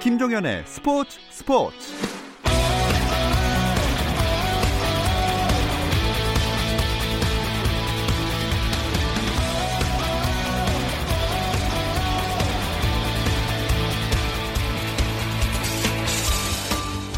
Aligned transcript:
김종현의 0.00 0.64
스포츠 0.66 1.18
스포츠 1.30 1.76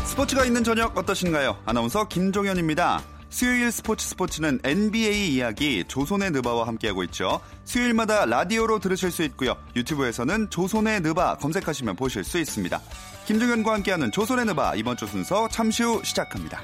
스포츠가 0.04 0.44
있는 0.44 0.64
저녁 0.64 0.98
어떠신가요? 0.98 1.58
아나운서 1.64 2.08
김종현입니다. 2.08 3.00
수요일 3.32 3.72
스포츠 3.72 4.06
스포츠는 4.08 4.60
NBA 4.62 5.34
이야기 5.34 5.84
조선의 5.88 6.32
느바와 6.32 6.66
함께하고 6.66 7.02
있죠. 7.04 7.40
수요일마다 7.64 8.26
라디오로 8.26 8.78
들으실 8.78 9.10
수 9.10 9.22
있고요. 9.22 9.56
유튜브에서는 9.74 10.50
조선의 10.50 11.00
느바 11.00 11.38
검색하시면 11.38 11.96
보실 11.96 12.24
수 12.24 12.38
있습니다. 12.38 12.78
김종현과 13.24 13.72
함께하는 13.72 14.12
조선의 14.12 14.44
느바 14.44 14.74
이번 14.74 14.98
주 14.98 15.06
순서 15.06 15.48
잠시 15.48 15.82
후 15.82 16.02
시작합니다. 16.04 16.60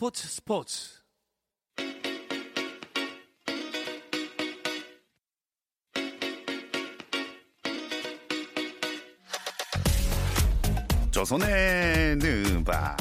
스포츠 0.00 0.26
스포츠. 0.28 0.88
조선의 11.10 12.16
느바. 12.16 12.96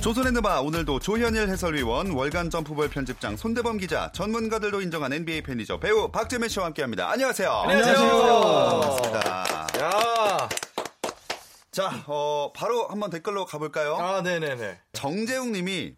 조선의 0.00 0.32
느바 0.32 0.62
오늘도 0.62 0.98
조현일 0.98 1.48
해설위원 1.48 2.10
월간 2.10 2.50
점프볼 2.50 2.90
편집장 2.90 3.36
손대범 3.36 3.78
기자 3.78 4.10
전문가들도 4.10 4.80
인정한 4.80 5.12
NBA 5.12 5.42
팬이죠. 5.42 5.78
배우 5.78 6.10
박재민 6.10 6.48
씨와 6.48 6.66
함께합니다. 6.66 7.08
안녕하세요. 7.08 7.52
안녕하세요. 7.52 8.10
반갑습니다. 8.10 9.68
야, 9.78 10.48
자 11.78 11.92
어, 12.08 12.50
바로 12.56 12.88
한번 12.88 13.08
댓글로 13.08 13.44
가볼까요 13.46 13.94
아, 13.94 14.20
네네네. 14.20 14.80
정재웅 14.94 15.52
님이 15.52 15.94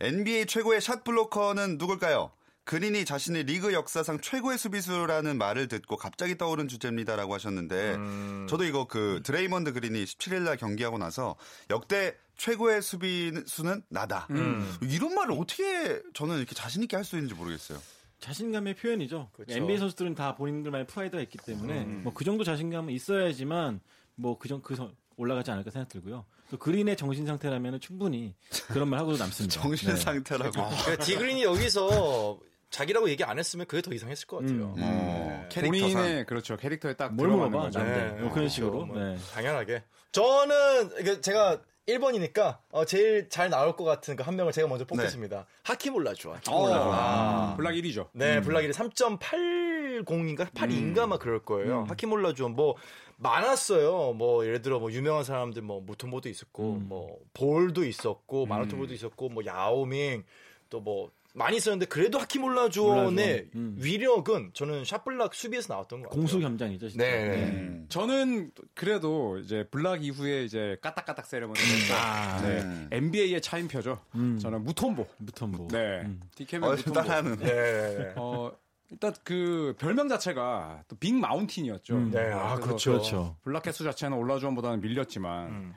NBA 0.00 0.46
최고의 0.46 0.80
shot 0.80 1.04
blocker는 1.04 1.76
누굴까요? 1.76 2.30
그린이 2.64 3.04
자신의 3.04 3.44
리그 3.44 3.74
역사상 3.74 4.20
최고의 4.22 4.56
수비수라는 4.56 5.36
말을 5.36 5.68
듣고 5.68 5.98
갑자기 5.98 6.38
떠오른 6.38 6.66
주제입니다라고 6.66 7.34
하셨는데 7.34 7.94
음. 7.96 8.46
저도 8.48 8.64
이거 8.64 8.86
그 8.86 9.20
드레이먼드 9.22 9.74
그린이 9.74 10.02
17일 10.02 10.44
날 10.44 10.56
경기하고 10.56 10.96
나서 10.96 11.36
역대 11.68 12.16
최고의 12.38 12.80
수비수는 12.80 13.82
나다. 13.90 14.28
음. 14.30 14.78
이런 14.80 15.14
말을 15.14 15.32
어떻게 15.38 16.00
저는 16.14 16.38
이렇게 16.38 16.54
자신 16.54 16.82
있게 16.84 16.96
할 16.96 17.04
수 17.04 17.16
있는지 17.16 17.34
모르겠어요. 17.34 17.78
자신감의 18.20 18.76
표현이죠. 18.76 19.28
그쵸. 19.34 19.54
NBA 19.54 19.76
선수들은 19.78 20.14
다 20.14 20.34
본인들만의 20.36 20.86
프라이드가 20.86 21.22
있기 21.24 21.36
때문에 21.36 21.84
뭐그 21.84 22.24
정도 22.24 22.44
자신감은 22.44 22.94
있어야지만 22.94 23.80
뭐 24.14 24.38
그정 24.38 24.62
그 24.62 24.74
선- 24.74 24.96
올라가지 25.18 25.50
않을까 25.50 25.70
생각 25.70 25.88
들고요. 25.88 26.24
또 26.50 26.56
그린의 26.56 26.96
정신 26.96 27.26
상태라면 27.26 27.80
충분히 27.80 28.34
그런 28.68 28.88
말 28.88 29.00
하고도 29.00 29.18
남습니다. 29.18 29.60
정신 29.60 29.90
네. 29.90 29.96
상태라고. 29.96 30.50
그러니까 30.84 31.04
디그린이 31.04 31.42
여기서 31.44 32.38
자기라고 32.70 33.08
얘기 33.10 33.24
안 33.24 33.38
했으면 33.38 33.66
그게 33.66 33.82
더 33.82 33.92
이상했을 33.92 34.26
것 34.26 34.38
같아요. 34.38 34.74
음. 34.76 34.80
어, 34.80 35.46
캐릭터상. 35.50 35.92
본인의 35.92 36.26
그렇죠 36.26 36.56
캐릭터에 36.56 36.94
딱뭘 36.94 37.16
들어가는 37.28 37.50
물어봐? 37.50 37.64
거죠. 37.66 37.82
네. 37.82 38.08
뭐 38.20 38.32
그런 38.32 38.48
식으로. 38.48 38.86
뭐 38.86 38.96
네. 38.98 39.16
당연하게. 39.34 39.82
저는 40.12 41.20
제가 41.22 41.60
1번이니까 41.88 42.58
제일 42.86 43.28
잘 43.30 43.48
나올 43.48 43.74
것 43.74 43.84
같은 43.84 44.14
그 44.14 44.22
한 44.22 44.36
명을 44.36 44.52
제가 44.52 44.68
먼저 44.68 44.84
뽑겠습니다. 44.84 45.46
하키몰라 45.64 46.12
좋아. 46.14 46.36
하키몰라. 46.36 46.80
어, 46.80 46.92
아. 46.92 47.54
블락 47.56 47.72
1위죠. 47.74 48.08
네, 48.12 48.40
블락이 48.42 48.68
3.80인가 48.68 50.50
82인가 50.52 51.06
막 51.06 51.18
그럴 51.20 51.42
거예요. 51.44 51.86
하키몰라 51.88 52.34
좀뭐 52.34 52.76
많았어요. 53.18 54.14
뭐 54.14 54.44
예를 54.46 54.62
들어 54.62 54.78
뭐 54.78 54.90
유명한 54.92 55.24
사람들 55.24 55.62
뭐 55.62 55.80
무토모도 55.80 56.28
있었고 56.28 56.74
뭐 56.74 57.18
볼도 57.34 57.84
있었고 57.84 58.46
마라토볼도 58.46 58.94
있었고 58.94 59.28
뭐 59.28 59.44
야오밍 59.44 60.24
또 60.70 60.80
뭐 60.80 61.10
많이 61.34 61.56
있었는데 61.58 61.86
그래도 61.86 62.18
하키몰라 62.18 62.68
주원의 62.70 63.50
음. 63.54 63.76
위력은 63.78 64.50
저는 64.54 64.84
샷블락 64.84 65.34
수비에서 65.34 65.72
나왔던 65.72 66.00
것 66.00 66.08
같아요. 66.08 66.20
공수 66.20 66.40
겸장이죠. 66.40 66.88
진짜. 66.88 67.04
네. 67.06 67.44
음. 67.52 67.86
저는 67.88 68.50
그래도 68.74 69.38
이제 69.38 69.64
블락 69.70 70.04
이후에 70.04 70.44
이제 70.44 70.76
까딱까딱 70.80 71.26
세레머니 71.26 71.58
아, 71.92 72.40
네. 72.42 72.60
음. 72.62 72.88
NBA의 72.90 73.40
차인표죠. 73.40 74.00
음. 74.16 74.38
저는 74.40 74.64
무톰보. 74.64 75.06
무턴보. 75.18 75.68
네. 75.70 76.00
음. 76.02 76.20
디케맨 76.34 76.68
어, 76.68 76.74
무톰보. 76.74 76.92
따라하는. 77.00 77.36
네, 77.38 77.46
네, 77.46 77.96
네. 77.98 78.12
어, 78.16 78.50
일단 78.90 79.12
그 79.24 79.74
별명 79.78 80.08
자체가 80.08 80.82
또 80.88 80.96
빅 80.96 81.14
마운틴이었죠. 81.14 81.94
음. 81.94 82.10
네, 82.10 82.30
아, 82.32 82.54
그래서 82.54 82.60
그렇죠. 82.66 82.90
그렇죠. 82.92 83.36
블락 83.42 83.66
횟수 83.66 83.84
자체는 83.84 84.16
올라주원보다는 84.16 84.80
밀렸지만 84.80 85.48
음. 85.48 85.74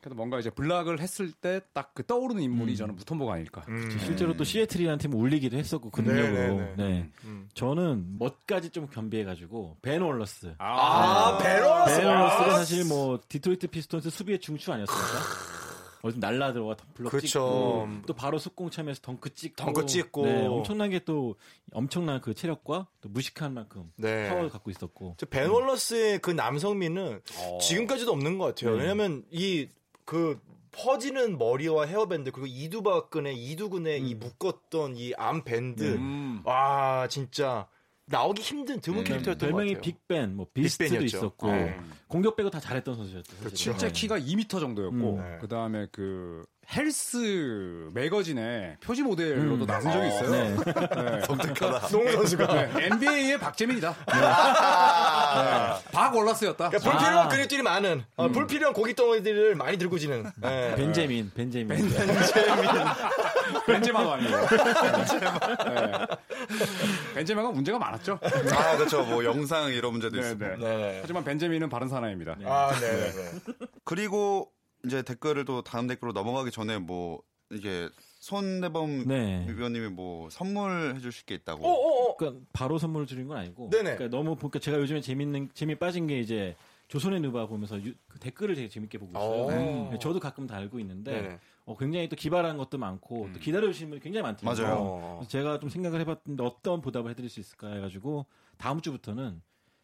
그래도 0.00 0.14
뭔가 0.16 0.38
이제 0.38 0.48
block을 0.50 0.98
했을 1.00 1.30
때 1.32 1.60
딱 1.74 1.90
그 1.94 2.06
떠오르는 2.06 2.42
인물이 2.42 2.72
음. 2.72 2.76
저는 2.76 2.96
무톰보가 2.96 3.34
아닐까. 3.34 3.62
음. 3.68 3.90
실제로 4.00 4.34
또 4.36 4.44
시애틀이라는 4.44 4.98
팀을 4.98 5.16
올리기도 5.18 5.56
했었고 5.58 5.90
그 5.90 6.00
네, 6.02 6.12
능력으로. 6.14 6.54
네, 6.60 6.74
네, 6.76 6.88
네. 6.88 7.10
음. 7.24 7.48
저는 7.54 8.16
멋까지 8.18 8.70
좀 8.70 8.86
겸비해가지고 8.88 9.76
벤 9.82 10.00
월러스. 10.02 10.54
아, 10.58 11.38
벤 11.42 11.54
월러스. 11.54 11.96
벤 12.00 12.06
월러스가 12.06 12.50
사실 12.58 12.84
뭐 12.86 13.20
디트로이트 13.28 13.66
피스톤스 13.66 14.08
수비의 14.10 14.38
중추 14.40 14.72
아니었습니까? 14.72 15.18
어디 16.02 16.18
날라 16.18 16.52
들어가 16.52 16.76
블록 16.94 17.10
그쵸. 17.10 17.26
찍고 17.26 17.88
또 18.06 18.14
바로 18.14 18.38
속공 18.38 18.70
참여해서 18.70 19.00
덩크 19.02 19.34
찍고 19.34 19.56
덩크 19.56 19.86
찍고. 19.86 20.24
네, 20.24 20.46
엄청나게 20.46 21.00
또 21.00 21.36
엄청난 21.72 22.20
그 22.20 22.32
체력과 22.34 22.86
또 23.00 23.08
무식한 23.08 23.52
만큼 23.54 23.92
네. 23.96 24.28
파워를 24.28 24.48
갖고 24.50 24.70
있었고 24.70 25.14
저벤 25.18 25.50
월러스의 25.50 26.20
그 26.20 26.30
남성미는 26.30 27.20
어. 27.38 27.58
지금까지도 27.58 28.12
없는 28.12 28.38
것 28.38 28.46
같아요. 28.46 28.76
네. 28.76 28.82
왜냐면 28.82 29.24
이그 29.30 30.40
퍼지는 30.72 31.36
머리와 31.36 31.86
헤어밴드 31.86 32.30
그리고 32.30 32.46
이두박근의 32.46 33.36
이두근의 33.36 34.00
이 34.02 34.14
음. 34.14 34.18
묶었던 34.20 34.96
이 34.96 35.12
arm 35.18 35.42
band 35.44 35.82
음. 35.96 36.40
와 36.44 37.08
진짜 37.08 37.66
나오기 38.10 38.42
힘든 38.42 38.80
드문 38.80 39.04
캐릭터였던 39.04 39.50
것 39.50 39.56
별명이 39.56 39.74
같아요. 39.74 39.82
빅벤, 39.82 40.36
뭐 40.36 40.46
비스트도 40.52 40.90
빅벤이었죠. 40.90 41.16
있었고 41.16 41.46
네. 41.52 41.78
공격 42.08 42.36
빼고 42.36 42.50
다 42.50 42.58
잘했던 42.58 42.96
선수였죠. 42.96 43.30
사실은. 43.30 43.40
그렇죠. 43.40 43.56
실제 43.56 43.86
네. 43.86 43.92
키가 43.92 44.18
2m 44.18 44.48
정도였고 44.60 45.16
음. 45.16 45.16
네. 45.18 45.38
그다음에 45.40 45.86
그 45.92 46.44
헬스 46.72 47.88
매거진의 47.92 48.76
표지 48.80 49.02
모델로도 49.02 49.64
음. 49.64 49.66
나선 49.66 49.92
적이 49.92 50.06
있어요. 50.08 50.30
네. 50.30 50.56
네. 50.56 51.20
독특하다. 51.26 51.88
농구 51.88 52.12
선수가 52.12 52.46
네, 52.46 52.86
NBA의 52.86 53.38
박재민이다. 53.40 53.90
네. 53.90 54.20
박 55.92 56.14
월러스였다. 56.14 56.68
그러니까 56.70 56.90
불필요한 56.90 57.26
아. 57.26 57.28
근육들이 57.28 57.62
많은 57.62 58.04
어, 58.16 58.28
불필요한 58.28 58.72
고기 58.72 58.94
덩어리들을 58.94 59.56
많이 59.56 59.78
들고 59.78 59.98
지는 59.98 60.30
네. 60.40 60.74
벤제민, 60.76 61.32
벤제민. 61.34 61.90
벤제마도 63.66 64.12
아니고. 64.12 64.36
네. 65.66 66.06
벤제마가 67.14 67.50
문제가 67.52 67.78
많았죠. 67.80 68.20
아, 68.22 68.76
그렇죠. 68.76 69.02
뭐 69.04 69.24
영상 69.24 69.72
이런 69.72 69.90
문제도 69.92 70.20
네. 70.20 70.34
네. 70.38 70.56
네. 70.56 70.98
하지만 71.00 71.24
벤제민은 71.24 71.68
바른 71.68 71.88
사나이입니다. 71.88 72.36
아, 72.44 72.70
네, 72.80 72.90
네. 72.90 73.10
네. 73.10 73.40
그리고 73.84 74.52
이제 74.84 75.02
댓글을 75.02 75.44
또 75.44 75.62
다음 75.62 75.86
댓글로 75.86 76.12
넘어가기 76.12 76.50
전에 76.50 76.78
뭐 76.78 77.22
이게 77.50 77.88
손대범 78.20 79.08
네. 79.08 79.46
위원님이 79.48 79.88
뭐 79.88 80.30
선물해 80.30 81.00
주실 81.00 81.26
게 81.26 81.34
있다고. 81.34 81.66
어, 81.66 81.70
어, 81.70 82.10
어. 82.10 82.16
그러니까 82.16 82.44
바로 82.52 82.78
선물을 82.78 83.06
드린 83.06 83.26
건 83.28 83.38
아니고. 83.38 83.70
네네. 83.70 83.96
그러니까 83.96 84.16
너무 84.16 84.36
보니까 84.36 84.58
제가 84.58 84.78
요즘에 84.78 85.00
재밌는 85.00 85.50
재미 85.54 85.74
빠진 85.74 86.06
게 86.06 86.20
이제 86.20 86.54
조선의 86.88 87.20
누바 87.20 87.46
보면서 87.46 87.82
유- 87.82 87.94
그 88.08 88.18
댓글을 88.18 88.54
되게 88.54 88.68
재밌게 88.68 88.98
보고 88.98 89.12
있어요. 89.12 89.44
오. 89.44 89.90
네, 89.90 89.98
저도 90.00 90.20
가끔 90.20 90.46
달고 90.46 90.78
있는데 90.80 91.22
네네. 91.22 91.38
어, 91.66 91.76
굉장히 91.76 92.08
또 92.08 92.16
기발한 92.16 92.56
것도 92.56 92.78
많고 92.78 93.30
또 93.32 93.38
기다려 93.38 93.66
주시는 93.68 93.90
분이 93.90 94.00
굉장히 94.00 94.22
많더라고요. 94.22 94.64
맞아요. 94.66 94.78
어. 94.82 95.14
그래서 95.18 95.30
제가 95.30 95.60
좀 95.60 95.68
생각을 95.68 96.00
해봤는데 96.00 96.42
어떤 96.42 96.80
보답을 96.80 97.10
해드릴 97.10 97.30
수 97.30 97.40
있을까 97.40 97.72
해가지고 97.74 98.26
다음 98.58 98.80
주부터는 98.80 99.40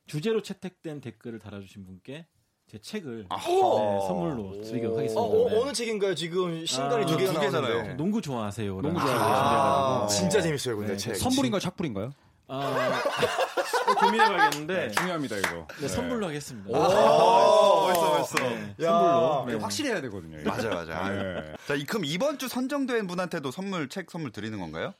주제로 0.06 0.42
채택된 0.42 1.00
댓글을 1.00 1.38
달아주신 1.38 1.84
분께 1.84 2.26
제 2.68 2.78
책을 2.78 3.26
아하. 3.28 3.46
네, 3.46 4.06
선물로 4.08 4.60
드리도록 4.62 4.96
하겠습니다. 4.98 5.20
어, 5.20 5.24
어, 5.44 5.48
네. 5.50 5.56
어느 5.60 5.72
책인가요? 5.72 6.14
지금 6.16 6.66
신간이 6.66 7.04
아, 7.04 7.06
두 7.06 7.16
개가. 7.16 7.32
나왔는데. 7.32 7.94
농구 7.94 8.20
좋아하세요. 8.20 8.80
농구 8.80 8.98
아, 9.00 9.06
좋아하세요. 9.06 10.18
진짜 10.20 10.40
재밌어요, 10.42 10.76
근데 10.76 10.92
네, 10.94 10.96
책. 10.98 11.16
선물인가요, 11.16 11.60
착불인가요? 11.60 12.10
아, 12.48 13.02
고민해봐야겠는데 14.00 14.90
중요합니다 14.90 15.36
이거. 15.36 15.66
네, 15.80 15.86
선물로 15.86 16.26
하겠습니다. 16.26 16.76
어, 16.76 17.86
벌써 17.86 18.10
벌써. 18.10 18.34
네, 18.48 18.74
야. 18.82 18.90
선물로. 18.90 19.44
네. 19.46 19.54
확실히 19.62 19.90
해야 19.90 20.00
되거든요. 20.02 20.40
이거. 20.40 20.50
맞아요, 20.50 20.70
맞아요. 20.84 21.22
네. 21.40 21.52
자, 21.68 21.74
이- 21.76 21.84
그럼 21.84 22.04
이번 22.04 22.38
주 22.38 22.48
선정된 22.48 23.06
분한테도 23.06 23.52
선물 23.52 23.88
책 23.88 24.10
선물 24.10 24.32
드리는 24.32 24.58
건가요? 24.58 24.92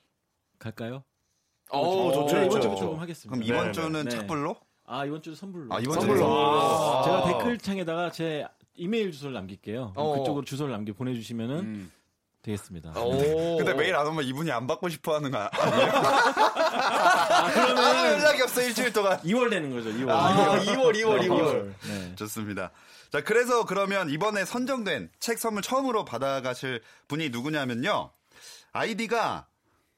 갈까요? 0.61 1.03
어, 1.71 2.13
좋죠, 2.13 2.37
네, 2.37 2.47
이번. 2.47 2.61
주 2.61 2.69
조금 2.79 3.01
하겠습니다. 3.01 3.29
그럼 3.31 3.43
이번 3.43 3.67
네, 3.67 3.73
주는 3.73 4.05
네. 4.05 4.11
착불로? 4.11 4.55
아 4.87 5.05
이번 5.05 5.23
주 5.23 5.35
선물로. 5.35 5.75
아, 5.75 5.81
이번 5.81 5.95
선물로. 6.01 6.19
주는 6.19 6.31
아. 6.33 7.03
제가 7.05 7.25
댓글창에다가 7.27 8.13
제 8.13 8.47
이메일 8.75 9.11
주소를 9.13 9.35
남길게요. 9.35 9.93
어. 9.97 10.19
그쪽으로 10.19 10.45
주소를 10.45 10.73
남겨 10.73 10.93
보내주시면은 10.93 11.59
음. 11.59 11.93
되겠습니다. 12.43 12.93
오. 13.01 13.57
근데 13.57 13.75
메일 13.75 13.97
안 13.97 14.07
오면 14.07 14.25
이분이 14.25 14.53
안 14.53 14.69
받고 14.69 14.89
싶어 14.89 15.17
하는 15.17 15.33
거 15.33 15.39
아니에요? 15.39 15.91
아, 15.93 17.51
그러면 17.53 18.13
연락이 18.13 18.43
없어, 18.43 18.63
일주일 18.63 18.93
동안. 18.93 19.19
2월 19.23 19.51
되는 19.51 19.71
거죠. 19.73 19.91
2월. 19.91 20.11
아, 20.11 20.61
2월, 20.61 20.95
2월, 20.95 21.27
2월. 21.29 21.73
네. 21.89 22.15
좋습니다. 22.15 22.71
자, 23.11 23.25
그래서 23.25 23.65
그러면 23.65 24.11
이번에 24.11 24.45
선정된 24.45 25.11
책 25.19 25.39
선물 25.41 25.63
처음으로 25.63 26.05
받아가실 26.05 26.83
분이 27.09 27.31
누구냐면요. 27.31 28.11
아이디가 28.73 29.49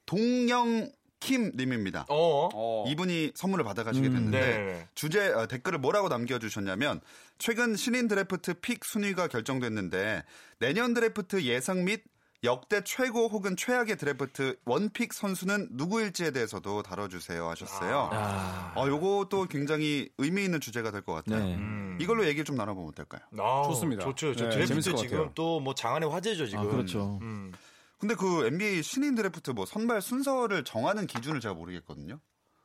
동영 0.07 0.89
킴 1.19 1.51
님입니다. 1.55 2.05
어. 2.09 2.85
이분이 2.87 3.31
선물을 3.35 3.65
받아가시게 3.65 4.07
음, 4.07 4.13
됐는데 4.13 4.39
네. 4.39 4.87
주제 4.95 5.29
어, 5.29 5.47
댓글을 5.47 5.79
뭐라고 5.79 6.07
남겨주셨냐면 6.09 7.01
최근 7.37 7.75
신인 7.75 8.07
드래프트 8.07 8.55
pick 8.61 8.85
순위가 8.85 9.27
결정됐는데 9.27 10.23
내년 10.59 10.93
드래프트 10.93 11.43
예상 11.43 11.83
및 11.85 12.03
역대 12.45 12.81
최고 12.85 13.27
혹은 13.27 13.57
최악의 13.57 13.97
드래프트 13.97 14.55
one 14.63 14.84
pick 14.84 15.11
선수는 15.13 15.71
누구일지에 15.71 16.31
대해서도 16.31 16.83
다뤄주세요 16.83 17.49
하셨어요. 17.49 18.09
아, 18.13 18.71
어, 18.77 18.87
요것도 18.87 19.47
굉장히 19.47 20.09
의미 20.17 20.45
있는 20.45 20.61
주제가 20.61 20.91
될 20.91 21.01
것 21.01 21.13
같아요. 21.15 21.43
네. 21.43 21.55
음. 21.55 21.97
이걸로 21.99 22.25
얘기 22.25 22.45
좀 22.45 22.55
나눠보면 22.55 22.91
어떨까요? 22.91 23.19
아, 23.39 23.63
좋습니다. 23.67 24.05
좋죠. 24.05 24.33
저 24.35 24.45
네, 24.45 24.49
드래프트 24.51 24.67
재밌을 24.69 24.91
것 24.93 24.97
지금 24.99 25.17
같아요. 25.17 25.33
또뭐 25.35 25.75
장안의 25.75 26.09
화제죠, 26.09 26.47
지금. 26.47 26.63
아, 26.63 26.71
그렇죠. 26.71 27.19
음. 27.21 27.51
근데 27.99 28.15
그 28.15 28.47
NBA 28.47 28.81
신인 28.81 29.13
드래프트 29.13 29.51
뭐 29.51 29.65
선발 29.65 30.01
순서를 30.01 30.63
정하는 30.63 31.05
기준을 31.05 31.41
제가 31.41 31.53
모르겠거든요. 31.53 32.19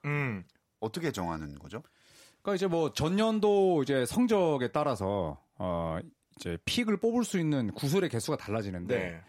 음. 0.04 0.44
어떻게 0.80 1.10
정하는 1.12 1.58
거죠? 1.58 1.82
그러니까 2.40 2.54
이제 2.56 2.66
뭐 2.66 2.92
전년도 2.92 3.82
이제 3.82 4.06
성적에 4.06 4.68
따라서 4.68 5.40
어 5.58 5.98
이제 6.36 6.56
pick을 6.64 6.98
뽑을 6.98 7.24
수 7.24 7.38
있는 7.38 7.72
구슬의 7.72 8.10
개수가 8.10 8.36
달라지는데 8.36 8.98
네. 8.98 9.20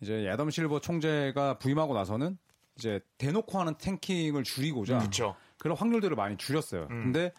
이제 0.00 0.28
애덤 0.30 0.50
실버 0.50 0.80
총재가 0.80 1.58
부임하고 1.58 1.94
나서는 1.94 2.38
이제 2.78 3.00
대놓고 3.18 3.58
하는 3.58 3.74
tanking을 3.76 4.44
줄이고자 4.44 4.98
그렇죠. 4.98 5.36
그런 5.58 5.76
확률들을 5.76 6.16
많이 6.16 6.36
줄였어요. 6.36 6.88
음. 6.90 7.02
근데 7.04 7.32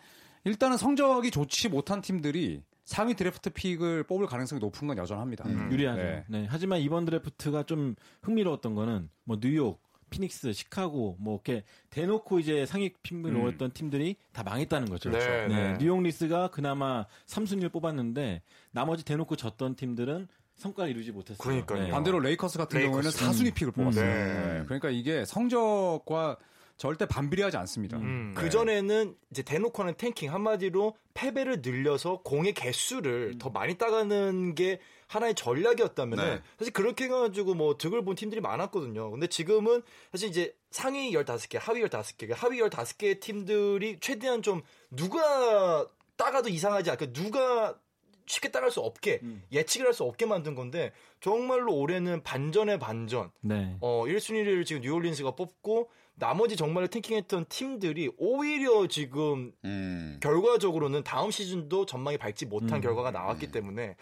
일단은 0.43 0.77
성적이 0.77 1.31
좋지 1.31 1.69
못한 1.69 2.01
팀들이 2.01 2.63
상위 2.83 3.13
드래프트 3.15 3.51
pick을 3.51 4.03
뽑을 4.03 4.27
가능성이 4.27 4.59
높은 4.59 4.87
건 4.87 4.97
여전합니다. 4.97 5.45
음. 5.47 5.71
유리하죠. 5.71 6.01
네. 6.01 6.23
네. 6.27 6.47
하지만 6.49 6.79
이번 6.79 7.05
드래프트가 7.05 7.63
좀 7.63 7.95
흥미로웠던 8.23 8.75
거는 8.75 9.09
뭐 9.23 9.39
뉴욕, 9.39 9.81
피닉스, 10.09 10.51
시카고 10.53 11.17
뭐 11.19 11.35
이렇게 11.35 11.63
대놓고 11.89 12.39
이제 12.39 12.65
상위 12.65 12.91
pick을 13.01 13.31
음. 13.31 13.39
노렸던 13.39 13.71
팀들이 13.71 14.17
다 14.33 14.43
망했다는 14.43 14.89
거죠. 14.89 15.09
네, 15.09 15.47
네, 15.47 15.47
네. 15.47 15.77
뉴욕 15.79 16.01
닉스가 16.01 16.49
그나마 16.49 17.05
3순위를 17.27 17.71
뽑았는데 17.71 18.41
나머지 18.71 19.05
대놓고 19.05 19.35
졌던 19.35 19.75
팀들은 19.75 20.27
성과를 20.57 20.91
이루지 20.91 21.11
못했어요. 21.11 21.37
그러니까요. 21.37 21.83
네. 21.83 21.89
반대로 21.89 22.19
레이커스 22.19 22.57
같은 22.57 22.79
경우에는 22.79 23.09
레이커스. 23.09 23.25
4순위 23.25 23.53
pick을 23.53 23.71
뽑았어요. 23.71 24.05
네. 24.05 24.59
네. 24.59 24.63
그러니까 24.65 24.89
이게 24.89 25.25
성적과 25.25 26.37
절대 26.81 27.05
반비례하지 27.05 27.57
않습니다. 27.57 27.97
음. 27.97 28.33
네. 28.33 28.41
그 28.41 28.49
전에는 28.49 29.15
이제 29.29 29.43
대놓고 29.43 29.83
하는 29.83 29.93
tanking 29.93 30.33
한마디로 30.33 30.97
패배를 31.13 31.61
늘려서 31.61 32.21
공의 32.23 32.53
개수를 32.55 33.37
더 33.37 33.51
많이 33.51 33.77
따가는 33.77 34.55
게 34.55 34.79
하나의 35.05 35.35
전략이었다면 35.35 36.17
은 36.17 36.25
네. 36.25 36.41
사실 36.57 36.73
그렇게 36.73 37.03
해가지고 37.03 37.53
뭐 37.53 37.77
득을 37.77 38.03
본 38.03 38.15
팀들이 38.15 38.41
많았거든요. 38.41 39.11
근데 39.11 39.27
지금은 39.27 39.83
사실 40.11 40.29
이제 40.29 40.55
상위 40.71 41.11
15개, 41.11 41.59
하위 41.61 41.83
15개, 41.83 42.33
하위 42.33 42.59
15개 42.59 43.19
팀들이 43.19 43.99
최대한 43.99 44.41
좀 44.41 44.63
누가 44.89 45.87
따가도 46.15 46.49
이상하지 46.49 46.89
않게 46.89 47.13
누가 47.13 47.77
쉽게 48.25 48.49
따갈 48.49 48.71
수 48.71 48.79
없게 48.79 49.19
음. 49.21 49.43
예측을 49.51 49.85
할 49.85 49.93
수 49.93 50.03
없게 50.03 50.25
만든 50.25 50.55
건데 50.55 50.93
정말로 51.19 51.75
올해는 51.75 52.23
반전의 52.23 52.79
반전. 52.79 53.29
네. 53.41 53.77
어, 53.81 54.05
1순위를 54.07 54.65
지금 54.65 54.81
뉴올리언스가 54.81 55.35
뽑고 55.35 55.91
나머지 56.21 56.55
정말 56.55 56.87
tanking했던 56.87 57.47
팀들이 57.49 58.11
오히려 58.19 58.85
지금 58.85 59.51
음. 59.65 60.19
결과적으로는 60.21 61.03
다음 61.03 61.31
시즌도 61.31 61.87
전망이 61.87 62.19
밝지 62.19 62.45
못한 62.45 62.77
음. 62.77 62.81
결과가 62.81 63.09
나왔기 63.09 63.51
때문에 63.51 63.95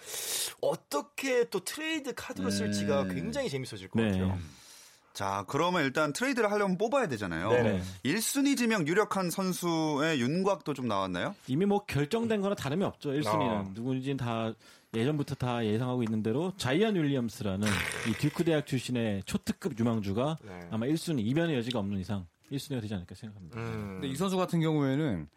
어떻게 0.60 1.45
또 1.45 1.62
트레이드 1.62 2.13
카드를 2.13 2.51
쓸지가 2.51 3.04
음. 3.04 3.16
굉장히 3.16 3.50
재밌어질 3.50 3.88
것 3.88 4.01
네. 4.01 4.12
같아요. 4.12 4.38
자, 5.13 5.45
그러면 5.48 5.86
일단 5.86 6.12
트레이드를 6.12 6.51
하려면 6.51 6.77
뽑아야 6.77 7.07
되잖아요. 7.07 7.51
네네. 7.51 7.81
1순위 8.04 8.57
지명 8.57 8.86
유력한 8.86 9.30
선수의 9.30 10.19
윤곽도 10.19 10.74
좀 10.74 10.89
나왔나요? 10.89 11.36
이미 11.48 11.65
뭐 11.65 11.86
결정된 11.86 12.42
거나 12.42 12.54
다름이 12.54 12.83
없죠. 12.83 13.12
1순위는 13.12 13.50
아. 13.50 13.65
누군지는 13.74 14.18
다 14.18 14.54
예전부터 14.94 15.36
다 15.36 15.65
예상하고 15.65 16.03
있는 16.03 16.24
대로 16.24 16.51
자이언 16.57 16.95
윌리엄스라는 16.95 17.68
이 18.09 18.13
듀크 18.13 18.44
대학 18.44 18.65
출신의 18.65 19.24
초특급 19.24 19.80
유망주가 19.80 20.38
네. 20.44 20.59
아마 20.71 20.88
1순위 20.88 21.25
이변의 21.27 21.56
여지가 21.57 21.80
없는 21.80 22.00
이상 22.00 22.25
1순위가 22.51 22.81
되지 22.81 22.95
않을까 22.95 23.13
생각합니다. 23.13 23.59
음. 23.59 24.00
근데 24.00 24.07
이 24.07 24.15
선수 24.15 24.36
같은 24.38 24.59
경우에는 24.62 25.27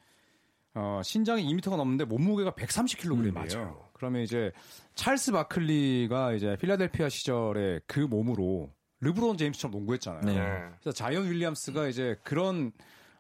어, 0.75 1.01
신장이 1.05 1.45
2m가 1.55 1.77
넘는데 1.77 2.05
몸무게가 2.05 2.53
130kg이에요. 2.53 3.29
음, 3.29 3.35
맞아요. 3.35 3.89
그러면 3.93 4.23
이제 4.23 4.53
찰스 4.95 5.33
바클리가 5.33 6.33
이제 6.33 6.57
필라델피아 6.59 7.11
시절에 7.11 7.81
그 7.87 8.01
몸으로 8.01 8.71
르브론 9.01 9.37
제임스처럼 9.37 9.73
농구했잖아요. 9.73 10.23
네. 10.23 10.35
네. 10.35 10.69
그래서 10.81 10.93
자이언 10.93 11.27
윌리엄스가 11.31 11.89
이제 11.89 12.17
그런 12.23 12.73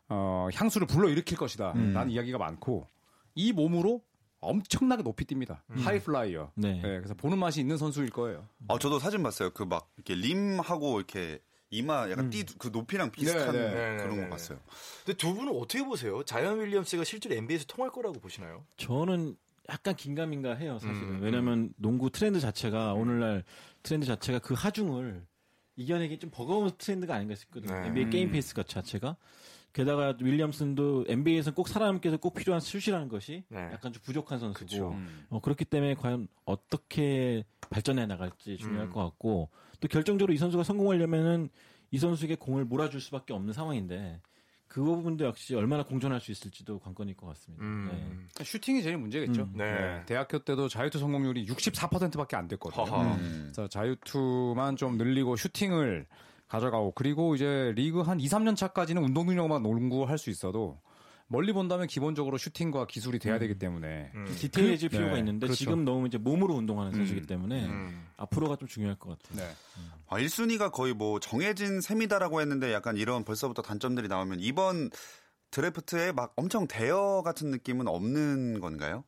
어, 0.09 0.49
향수를 0.55 0.87
불러 0.87 1.09
일으킬 1.11 1.37
것이다. 1.37 1.73
음. 1.73 1.93
라는 1.93 2.11
이야기가 2.11 2.39
많고 2.39 2.89
이 3.35 3.53
몸으로 3.53 4.03
엄청나게 4.43 5.03
높이 5.03 5.25
뜁니다. 5.25 5.61
high 5.69 6.02
flyer. 6.02 6.53
네. 6.57 6.75
네, 6.75 6.81
그래서 6.99 7.15
보는 7.15 7.39
맛이 7.39 7.61
있는 7.61 7.79
선수일 7.79 8.11
거예요. 8.11 8.47
어, 8.69 8.79
저도 8.79 8.99
사진 8.99 9.23
봤어요. 9.23 9.51
그 9.51 9.65
막 9.65 9.91
이렇게 9.97 10.15
림하고 10.15 10.99
이렇게 10.99 11.41
이마 11.71 12.11
약간 12.11 12.29
띠그 12.29 12.69
높이랑 12.69 13.11
비슷한 13.11 13.53
네, 13.53 13.71
네, 13.71 13.97
그런 13.97 14.11
네, 14.11 14.17
거 14.17 14.23
네. 14.25 14.29
봤어요. 14.29 14.59
근데 15.07 15.17
두 15.17 15.33
분은 15.35 15.57
어떻게 15.57 15.83
보세요? 15.85 16.23
자이언 16.23 16.61
윌리엄스가 16.61 17.05
실제로 17.05 17.35
NBA에서 17.37 17.65
통할 17.67 17.91
거라고 17.91 18.21
보시나요? 18.21 18.67
저는 18.77 19.37
약간 19.71 19.95
긴가민가 19.97 20.55
해요, 20.57 20.79
사실은. 20.79 21.09
음, 21.17 21.23
왜냐면 21.23 21.73
농구 21.77 22.11
트렌드 22.11 22.41
자체가 22.41 22.93
오늘날 22.93 23.45
트렌드 23.83 24.05
자체가 24.07 24.41
그 24.41 24.53
하중을 24.55 25.25
이겨내기 25.77 26.19
좀 26.19 26.31
버거운 26.31 26.71
트렌드가 26.77 27.15
아닌가 27.15 27.35
싶거든요. 27.37 27.73
네. 27.81 27.87
NBA 27.89 28.11
게임 28.11 28.31
페이스 28.33 28.55
것 28.55 28.69
자체가. 28.69 29.17
게다가 29.73 30.15
윌리엄슨도 30.21 31.07
NBA에서 31.09 31.55
꼭 31.55 31.69
위해서 31.69 32.17
꼭 32.19 32.35
필요한 32.35 32.61
슛이라는 32.61 33.09
것이 33.09 33.45
네. 33.49 33.61
약간 33.73 33.93
좀 33.93 34.03
부족한 34.03 34.39
선수고. 34.39 34.91
음. 34.91 35.27
어, 35.31 35.41
그렇기 35.41 35.65
때문에 35.65 35.95
과연 35.95 36.29
어떻게 36.45 37.45
발전해 37.71 38.07
나갈지 38.07 38.59
중요할 38.59 38.89
음. 38.89 38.93
것 38.93 39.03
같고 39.05 39.49
또 39.81 39.89
결정적으로 39.89 40.33
이 40.33 40.37
선수가 40.37 40.63
성공하려면은 40.65 41.49
이 41.91 41.99
선수에게 41.99 42.37
공을 42.37 42.65
몰아줄 42.65 43.01
수밖에 43.01 43.33
없는 43.33 43.53
상황인데 43.53 44.21
그 44.69 44.83
부분도 44.83 45.27
역시 45.27 45.55
얼마나 45.55 45.83
공존할 45.83 46.21
수 46.21 46.33
있을지도 46.33 46.79
관건일 46.79 47.15
것 47.15 47.27
같습니다. 47.27 47.63
음. 47.63 47.89
네. 47.93 47.99
그러니까 47.99 48.45
슈팅이 48.45 48.83
제일 48.83 48.97
문제겠죠. 48.97 49.43
음. 49.43 49.53
네. 49.55 50.03
대학교 50.07 50.39
때도 50.39 50.69
자유투 50.69 50.99
성공률이 50.99 51.47
64%밖에 51.47 52.37
안 52.37 52.49
됐거든요. 52.49 52.85
음. 52.85 53.51
그래서 53.53 53.69
자유투만 53.69 54.77
좀 54.77 54.97
늘리고 54.97 55.37
슈팅을 55.37 56.07
가져가고 56.53 56.93
그리고 56.93 57.35
이제 57.35 57.73
리그 57.77 58.03
한 58.03 58.21
2, 58.21 58.29
3년 58.29 58.55
차까지는 58.57 59.03
운동 59.03 59.25
능력만 59.27 59.63
농구할 59.63 60.19
수 60.19 60.29
있어도 60.29 60.81
멀리 61.27 61.55
본다면 61.55 61.87
기본적으로 61.87 62.37
슈팅과 62.37 62.87
기술이 62.87 63.19
돼야 63.19 63.39
되기 63.39 63.59
때문에 63.59 64.13
음. 64.15 64.27
디테일해질 64.39 64.91
그- 64.91 64.97
필요가 64.97 65.15
네, 65.15 65.21
있는데 65.21 65.47
그렇죠. 65.47 65.57
지금 65.59 65.85
너무 65.87 66.07
이제 66.07 66.19
몸으로 66.19 66.53
운동하는 66.55 66.93
음. 66.93 66.97
선수이기 66.99 67.27
때문에 67.27 67.65
음. 67.65 68.07
앞으로가 68.19 68.57
좀 68.57 68.69
중요할 68.69 68.97
것 68.99 69.19
같아요. 69.19 69.47
네. 69.47 69.55
아, 70.09 70.19
1순위가 70.19 70.73
거의 70.73 70.93
뭐 70.93 71.19
정해진 71.21 71.81
셈이다라고 71.81 72.43
했는데 72.43 72.71
약간 72.75 72.99
이런 72.99 73.25
벌써부터 73.25 73.63
단점들이 73.63 74.09
나오면 74.09 74.41
이번 74.41 74.91
드래프트에 75.51 76.13
막 76.13 76.35
엄청 76.37 76.67
대여 76.69 77.23
같은 77.25 77.51
느낌은 77.51 77.89
없는 77.89 78.61
건가요? 78.61 79.05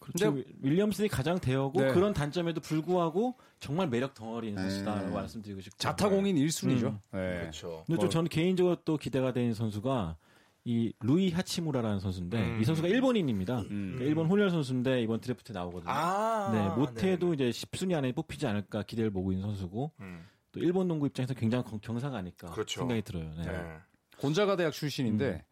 그렇죠. 0.00 0.32
근데- 0.34 0.48
윌리엄슨이 0.62 1.08
가장 1.08 1.38
대어고 1.38 1.80
네. 1.80 1.92
그런 1.92 2.12
단점에도 2.14 2.60
불구하고 2.60 3.36
정말 3.60 3.88
매력 3.88 4.14
덩어리인 4.14 4.56
음. 4.56 4.62
선수다라고 4.62 5.10
말씀드리고 5.14 5.60
싶고 5.60 5.76
자타공인 5.78 6.36
1순위죠. 6.36 6.84
음. 6.86 7.00
네. 7.12 7.40
그렇죠. 7.40 7.84
근데 7.86 7.96
또 7.96 8.02
뭐- 8.02 8.08
저는 8.08 8.28
개인적으로 8.28 8.76
또 8.84 8.96
기대가 8.96 9.32
되는 9.32 9.52
선수가 9.54 10.16
이 10.64 10.92
루이 11.00 11.30
하치무라라는 11.30 11.98
선수인데 12.00 12.38
음. 12.56 12.60
이 12.60 12.64
선수가 12.64 12.88
일본인입니다. 12.88 13.60
음. 13.60 13.66
그러니까 13.94 14.04
일본 14.04 14.26
혼혈 14.26 14.50
선수인데 14.50 15.02
이번 15.02 15.20
드래프트에 15.20 15.54
나오거든요. 15.54 15.90
아, 15.90 16.50
네, 16.52 16.68
못해도 16.80 17.34
이제 17.34 17.50
10순위 17.50 17.94
안에 17.96 18.12
뽑히지 18.12 18.46
않을까 18.46 18.82
기대를 18.82 19.10
보고 19.10 19.32
있는 19.32 19.46
선수고 19.46 19.92
음. 20.00 20.24
또 20.52 20.60
일본 20.60 20.86
농구 20.88 21.06
입장에서 21.06 21.34
굉장히 21.34 21.64
경- 21.64 21.80
경사가 21.80 22.16
아닐까 22.18 22.48
그렇죠. 22.48 22.80
생각이 22.80 23.02
들어요. 23.02 23.32
네. 23.38 23.44
네. 23.46 23.76
곤자가 24.18 24.56
대학 24.56 24.72
출신인데 24.72 25.44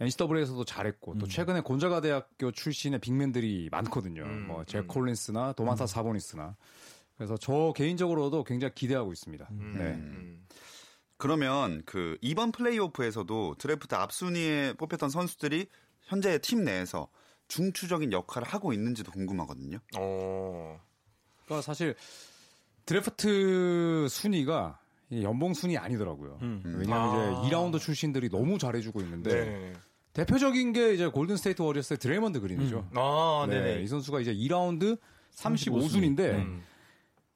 NCAA에서도 0.00 0.64
잘했고 0.64 1.18
또 1.18 1.26
음. 1.26 1.28
최근에 1.28 1.60
곤자가 1.62 2.00
대학교 2.00 2.50
출신의 2.50 3.00
빅맨들이 3.00 3.68
많거든요. 3.70 4.22
음, 4.24 4.46
뭐잭 4.48 4.84
음. 4.84 4.86
콜린스나 4.88 5.54
도만타 5.54 5.86
사보니스나. 5.86 6.56
그래서 7.16 7.36
저 7.38 7.72
개인적으로도 7.74 8.44
굉장히 8.44 8.74
기대하고 8.74 9.12
있습니다. 9.12 9.48
음. 9.50 9.74
네. 9.78 9.84
음. 9.84 10.46
그러면 11.16 11.82
그 11.86 12.18
이번 12.20 12.52
플레이오프에서도 12.52 13.54
드래프트 13.58 13.94
앞순위에 13.94 14.74
뽑혔던 14.74 15.08
선수들이 15.08 15.66
현재 16.02 16.38
팀 16.38 16.64
내에서 16.64 17.08
중추적인 17.48 18.12
역할을 18.12 18.46
하고 18.46 18.72
있는지도 18.72 19.12
궁금하거든요. 19.12 19.78
어. 19.96 20.78
그러니까 21.44 21.62
사실 21.62 21.94
드래프트 22.84 24.08
순위가 24.10 24.78
이 25.10 25.22
연봉 25.22 25.54
순위 25.54 25.78
아니더라고요. 25.78 26.38
음. 26.42 26.62
왜냐하면 26.78 27.36
아. 27.36 27.40
이제 27.44 27.54
2라운드 27.54 27.78
출신들이 27.78 28.28
너무 28.28 28.58
잘해주고 28.58 29.00
있는데 29.02 29.44
네. 29.44 29.72
대표적인 30.16 30.72
게 30.72 30.94
이제 30.94 31.06
골든 31.06 31.36
스테이트 31.36 31.60
워리어스의 31.60 31.98
드레이먼드 31.98 32.40
그린이죠. 32.40 32.88
아, 32.94 33.46
네, 33.50 33.60
네네. 33.60 33.82
이 33.82 33.86
선수가 33.86 34.20
이제 34.20 34.32
2라운드 34.32 34.98
35순인데 35.34 36.20
음. 36.36 36.62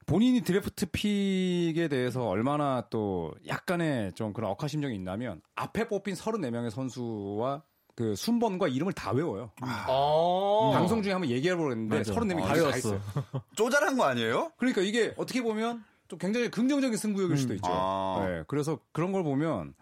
본인이 0.07 0.41
드래프트 0.41 0.87
pick에 0.91 1.89
대해서 1.89 2.27
얼마나 2.27 2.87
또 2.89 3.35
약간의 3.47 4.15
좀 4.15 4.33
그런 4.33 4.51
억하심정이 4.53 4.95
있냐면 4.95 5.43
앞에 5.57 5.89
뽑힌 5.89 6.15
34명의 6.15 6.71
선수와 6.71 7.63
그 7.95 8.15
순번과 8.15 8.69
이름을 8.69 8.95
다 8.95 9.13
외워요. 9.13 9.51
아. 9.61 10.71
방송 10.73 11.03
중에 11.03 11.13
한번 11.13 11.29
얘기해보려 11.31 11.75
했는데 11.75 11.99
맞아. 11.99 12.15
34명이 12.15 12.43
아, 12.43 12.47
다 12.47 12.55
외웠어. 12.55 12.99
쪼잔한 13.57 13.99
거 13.99 14.05
아니에요? 14.05 14.53
그러니까 14.57 14.81
이게 14.81 15.13
어떻게 15.19 15.43
보면 15.43 15.85
또 16.09 16.17
굉장히 16.17 16.51
긍정적인 16.51 16.97
승부욕일 16.97 17.37
수도 17.37 17.53
있죠. 17.55 17.71
아. 17.71 18.25
네, 18.27 18.43
그래서 18.49 18.79
그런 18.93 19.13
걸 19.13 19.23
보면 19.23 19.75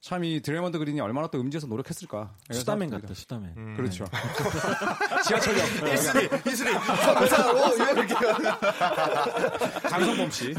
참 0.00 0.22
이 0.24 0.40
드레이먼드 0.40 0.78
그린이 0.78 1.00
얼마나 1.00 1.26
또 1.28 1.40
음지에서 1.40 1.66
노력했을까. 1.66 2.32
수다맨. 2.52 2.88
같다, 2.90 3.14
수다맨. 3.14 3.54
음. 3.56 3.74
그렇죠. 3.76 4.04
지하철역. 5.26 5.92
이슬이, 5.92 6.28
이슬이, 6.46 6.72
감사하고, 6.72 7.74
이렇게. 7.74 8.14
강성범 9.88 10.30
씨. 10.30 10.54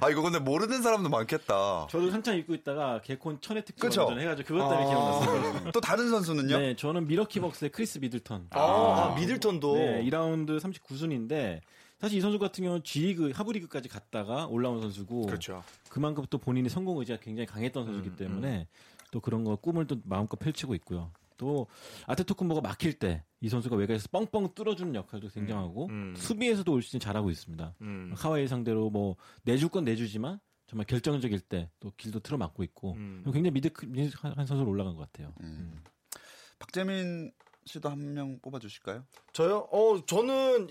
아 0.00 0.10
이거 0.10 0.22
근데 0.22 0.38
모르는 0.38 0.80
사람도 0.82 1.08
많겠다. 1.08 1.88
저도 1.90 2.10
한참 2.12 2.36
잊고 2.36 2.54
있다가 2.54 3.00
개콘 3.02 3.40
천회 3.40 3.64
특집? 3.64 3.84
완전 3.84 4.20
해가지고 4.20 4.46
그것 4.48 4.68
때문에 4.68 4.86
기억났어요. 4.86 5.70
또 5.72 5.80
다른 5.80 6.08
선수는요? 6.10 6.56
네, 6.58 6.76
저는 6.76 7.06
밀워키 7.08 7.40
벅스의 7.40 7.70
크리스 7.70 7.98
미들턴. 7.98 8.46
아, 8.50 8.60
아, 8.60 9.14
미들턴도. 9.18 9.74
네, 9.76 10.04
2라운드 10.04 10.60
39순인데 10.60 11.60
사실 12.00 12.16
이 12.18 12.20
선수 12.22 12.38
같은 12.38 12.64
경우는 12.64 12.82
G리그, 12.82 13.32
하브리그까지 13.34 13.88
갔다가 13.90 14.46
올라온 14.46 14.80
선수고 14.80 15.26
그렇죠. 15.26 15.62
그만큼 15.90 16.24
또 16.30 16.38
본인의 16.38 16.70
성공 16.70 16.98
의지가 16.98 17.20
굉장히 17.20 17.46
강했던 17.46 17.84
선수이기 17.84 18.08
음, 18.10 18.16
때문에 18.16 18.66
또 19.12 19.20
그런 19.20 19.44
거 19.44 19.56
꿈을 19.56 19.86
또 19.86 19.96
마음껏 20.04 20.38
펼치고 20.38 20.74
있고요. 20.76 21.12
또 21.36 21.66
아테토쿤보가 22.06 22.62
막힐 22.62 22.98
때 22.98 23.22
이 23.42 23.48
선수가 23.48 23.74
외곽에서 23.76 24.08
뻥뻥 24.12 24.54
뚫어주는 24.54 24.94
역할도 24.94 25.28
굉장하고 25.28 25.86
음. 25.86 26.14
수비에서도 26.14 26.70
올 26.70 26.82
시즌 26.82 27.00
잘하고 27.00 27.30
있습니다. 27.30 27.74
음. 27.80 28.12
하와이 28.14 28.46
상대로 28.46 28.90
뭐 28.90 29.16
내줄 29.44 29.70
건 29.70 29.84
내주지만 29.84 30.38
정말 30.66 30.86
결정적일 30.86 31.40
때 31.40 31.70
또 31.80 31.90
길도 31.96 32.20
틀어 32.20 32.36
막고 32.36 32.62
있고 32.64 32.92
음. 32.92 33.22
굉장히 33.24 33.50
미드 33.52 33.70
미드한 33.86 34.44
선수로 34.46 34.68
올라간 34.70 34.94
것 34.94 35.10
같아요. 35.10 35.32
음. 35.40 35.82
박재민 36.58 37.32
씨도 37.64 37.88
한 37.88 37.98
명 38.14 38.38
뽑아주실까요? 38.40 39.04
저요? 39.32 39.68
어, 39.70 40.04
저는, 40.04 40.68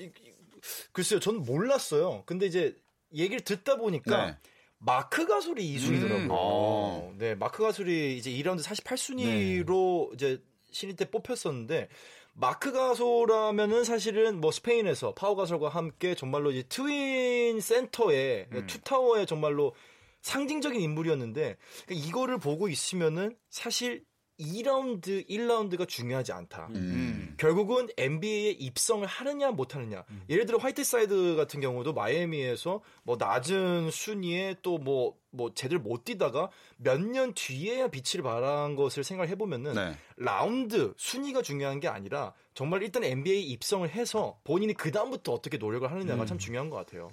글쎄요, 0.91 1.19
저는 1.19 1.43
몰랐어요. 1.43 2.23
근데 2.25 2.45
이제 2.45 2.75
얘기를 3.13 3.41
듣다 3.41 3.77
보니까 3.77 4.25
네. 4.27 4.37
마크 4.79 5.27
가솔이 5.27 5.75
2순위더라고요. 5.75 6.23
음. 6.23 6.27
어. 6.31 7.13
네, 7.17 7.35
마크 7.35 7.61
가솔이 7.63 8.17
이제 8.17 8.31
2라운드 8.31 8.63
48순위로 8.63 10.13
이제 10.13 10.41
신인 10.71 10.95
때 10.95 11.09
뽑혔었는데 11.09 11.89
마크 12.33 12.71
가솔하면은 12.71 13.83
사실은 13.83 14.39
뭐 14.39 14.51
스페인에서 14.51 15.13
파우 15.13 15.35
가솔과 15.35 15.69
함께 15.69 16.15
정말로 16.15 16.51
이제 16.51 16.63
twin 16.69 17.59
center에 17.59 18.47
음. 18.53 18.67
투타워에 18.67 19.25
정말로 19.25 19.75
상징적인 20.21 20.79
인물이었는데 20.79 21.57
그러니까 21.85 22.07
이거를 22.07 22.37
보고 22.37 22.69
있으면은 22.69 23.35
사실 23.49 24.03
2라운드, 24.39 25.27
1라운드가 25.29 25.87
중요하지 25.87 26.31
않다. 26.31 26.67
음. 26.75 27.35
결국은 27.37 27.87
NBA에 27.97 28.51
입성을 28.51 29.05
하느냐 29.05 29.51
못하느냐. 29.51 30.03
예를 30.29 30.45
들어 30.45 30.57
화이트사이드 30.57 31.35
같은 31.35 31.59
경우도 31.59 31.93
마이애미에서 31.93 32.81
뭐 33.03 33.17
낮은 33.19 33.91
순위에 33.91 34.55
또뭐뭐 34.61 35.53
제대로 35.55 35.81
못 35.81 36.05
뛰다가 36.05 36.49
몇 36.77 36.99
년 37.01 37.33
뒤에야 37.33 37.87
빛을 37.89 38.23
발한 38.23 38.75
것을 38.75 39.03
생각해 39.03 39.35
보면은 39.35 39.73
네. 39.73 39.95
라운드 40.17 40.93
순위가 40.97 41.41
중요한 41.41 41.79
게 41.79 41.87
아니라 41.87 42.33
정말 42.53 42.83
일단 42.83 43.03
NBA 43.03 43.43
입성을 43.51 43.87
해서 43.89 44.39
본인이 44.43 44.73
그 44.73 44.91
다음부터 44.91 45.33
어떻게 45.33 45.57
노력을 45.57 45.89
하느냐가 45.89 46.25
참 46.25 46.37
중요한 46.37 46.69
것 46.69 46.77
같아요. 46.77 47.09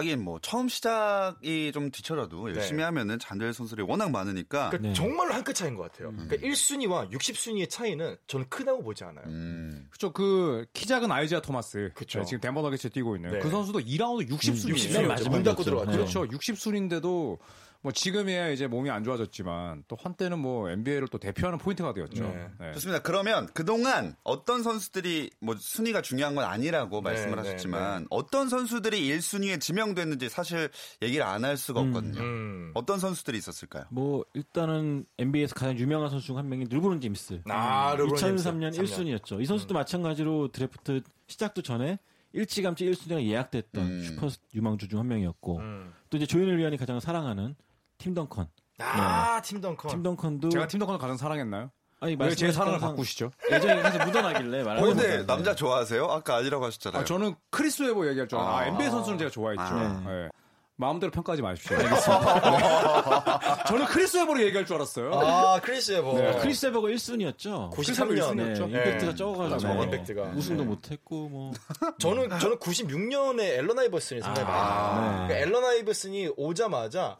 하긴 0.00 0.22
뭐 0.24 0.38
처음 0.42 0.68
시작이 0.68 1.72
좀 1.72 1.90
뒤쳐져도 1.90 2.54
열심히 2.54 2.78
네. 2.78 2.82
하면은 2.84 3.18
잘될 3.18 3.52
선수들이 3.52 3.86
워낙 3.88 4.10
많으니까. 4.10 4.70
그러니까 4.70 4.88
네. 4.88 4.92
정말로 4.94 5.32
한 5.34 5.44
끗 5.44 5.54
차이인 5.54 5.74
것 5.76 5.90
같아요. 5.90 6.10
그러니까 6.12 6.36
1순위와 6.36 7.10
60순위의 7.12 7.70
차이는 7.70 8.16
저는 8.26 8.46
크다고 8.48 8.82
보지 8.82 9.04
않아요. 9.04 9.24
음. 9.26 9.86
그렇죠. 9.90 10.12
그 10.12 10.66
키 10.72 10.86
작은 10.86 11.10
아이재아 11.10 11.40
토마스. 11.40 11.90
그쵸. 11.94 12.18
네, 12.20 12.24
지금 12.24 12.40
덴버 12.40 12.62
너겟에 12.62 12.90
뛰고 12.90 13.16
있는 13.16 13.30
네. 13.32 13.38
그 13.38 13.50
선수도 13.50 13.80
2라운드 13.80 14.28
60순위예요. 14.28 14.74
60순위 14.74 15.06
맞아, 15.06 15.28
문 15.30 15.42
닫고. 15.42 15.62
네. 15.64 15.70
그렇죠. 15.96 16.24
60순인데도 16.26 17.38
뭐 17.82 17.92
지금이야 17.92 18.50
이제 18.50 18.66
몸이 18.66 18.90
안 18.90 19.04
좋아졌지만 19.04 19.84
또 19.88 19.96
한때는 19.98 20.38
뭐 20.38 20.68
NBA를 20.70 21.08
또 21.08 21.16
대표하는 21.18 21.58
포인트가 21.58 21.94
되었죠. 21.94 22.24
네. 22.24 22.48
네. 22.60 22.72
좋습니다. 22.72 23.00
그러면 23.02 23.46
그동안 23.54 24.14
어떤 24.22 24.62
선수들이 24.62 25.30
뭐 25.40 25.56
순위가 25.58 26.02
중요한 26.02 26.34
건 26.34 26.44
아니라고 26.44 27.00
말씀을 27.00 27.36
네, 27.36 27.42
하셨지만 27.42 28.06
어떤 28.10 28.50
선수들이 28.50 29.00
1순위에 29.08 29.60
지명됐는지 29.60 30.28
사실 30.28 30.68
얘기를 31.00 31.24
안 31.24 31.40
할 31.44 31.56
수가 31.56 31.80
없거든요. 31.80 32.20
음. 32.20 32.70
어떤 32.74 32.98
선수들이 32.98 33.38
있었을까요? 33.38 33.84
뭐 33.90 34.26
일단은 34.34 35.06
NBA에서 35.18 35.54
가장 35.54 35.78
유명한 35.78 36.10
선수 36.10 36.26
중 36.26 36.36
한 36.36 36.48
명이 36.50 36.66
르브론 36.66 37.00
제임스. 37.00 37.40
아, 37.48 37.94
르브론 37.96 38.14
2003년 38.16 38.72
제임스. 38.74 38.94
1순위였죠. 39.04 39.40
이 39.40 39.46
선수도 39.46 39.72
마찬가지로 39.72 40.48
드래프트 40.52 41.00
시작도 41.28 41.62
전에 41.62 41.98
일찌감치 42.34 42.84
1순위가 42.84 43.22
예약됐던 43.24 43.84
음. 43.86 44.02
슈퍼 44.02 44.28
유망주 44.54 44.86
중 44.88 44.98
한 44.98 45.08
명이었고 45.08 45.56
음. 45.60 45.94
또 46.10 46.18
이제 46.18 46.26
조현일 46.26 46.58
위원이 46.58 46.76
가장 46.76 47.00
사랑하는 47.00 47.56
팀 48.00 48.14
덩컨. 48.14 48.48
아, 48.80 49.40
팀 49.42 49.60
덩컨. 49.60 49.90
팀 49.90 50.02
덩컨도 50.02 50.48
제가 50.48 50.66
팀 50.66 50.78
덩컨을 50.80 50.98
가장 50.98 51.16
사랑했나요? 51.16 51.70
아니 52.02 52.12
왜제 52.12 52.24
말씀하셨던 52.24 52.52
사랑을 52.54 52.80
상- 52.80 52.88
바꾸시죠? 52.90 53.30
애정이 53.52 53.82
계속 53.82 53.98
묻어나길래 54.06 54.62
어, 54.62 54.64
말하는 54.64 54.88
근데 54.88 55.02
거잖아요. 55.02 55.26
남자 55.26 55.54
좋아하세요? 55.54 56.04
아까 56.06 56.36
아니라고 56.36 56.64
하셨잖아요. 56.64 57.02
아, 57.02 57.04
저는 57.04 57.34
크리스 57.50 57.82
웨버 57.82 58.08
얘기할 58.08 58.26
줄 58.26 58.38
알았어요. 58.38 58.56
아, 58.56 58.60
아. 58.60 58.66
NBA 58.68 58.90
선수는 58.90 59.18
제가 59.18 59.30
좋아했죠. 59.30 59.62
아. 59.62 60.02
네. 60.06 60.28
마음대로 60.76 61.12
평가하지 61.12 61.42
마십시오. 61.42 61.76
알겠습니다. 61.76 63.64
저는 63.68 63.84
크리스 63.84 64.16
웨버로 64.16 64.40
얘기할 64.44 64.64
줄 64.64 64.76
알았어요. 64.76 65.12
아, 65.12 65.60
크리스 65.60 65.92
웨버. 65.92 66.14
네. 66.14 66.38
크리스 66.40 66.64
웨버가 66.66 66.88
1순위였죠. 66.88 67.70
93년. 67.70 68.34
네, 68.36 68.50
였죠. 68.52 68.64
임팩트가 68.64 69.10
네. 69.10 69.14
적어가지고 69.14 69.74
맞아, 69.74 69.84
임팩트가. 69.84 70.22
우승도 70.36 70.62
네. 70.62 70.68
못했고 70.70 71.28
뭐 71.28 71.52
저는 72.00 72.30
저는 72.38 72.56
96년에 72.56 73.40
앨런 73.58 73.78
아이버슨이 73.78 74.22
생각이 74.22 74.42
많이 74.42 74.58
나요. 74.58 75.00
네. 75.02 75.10
그러니까 75.28 75.34
앨런 75.36 75.64
아이버슨이 75.66 76.30
오자마자 76.38 77.18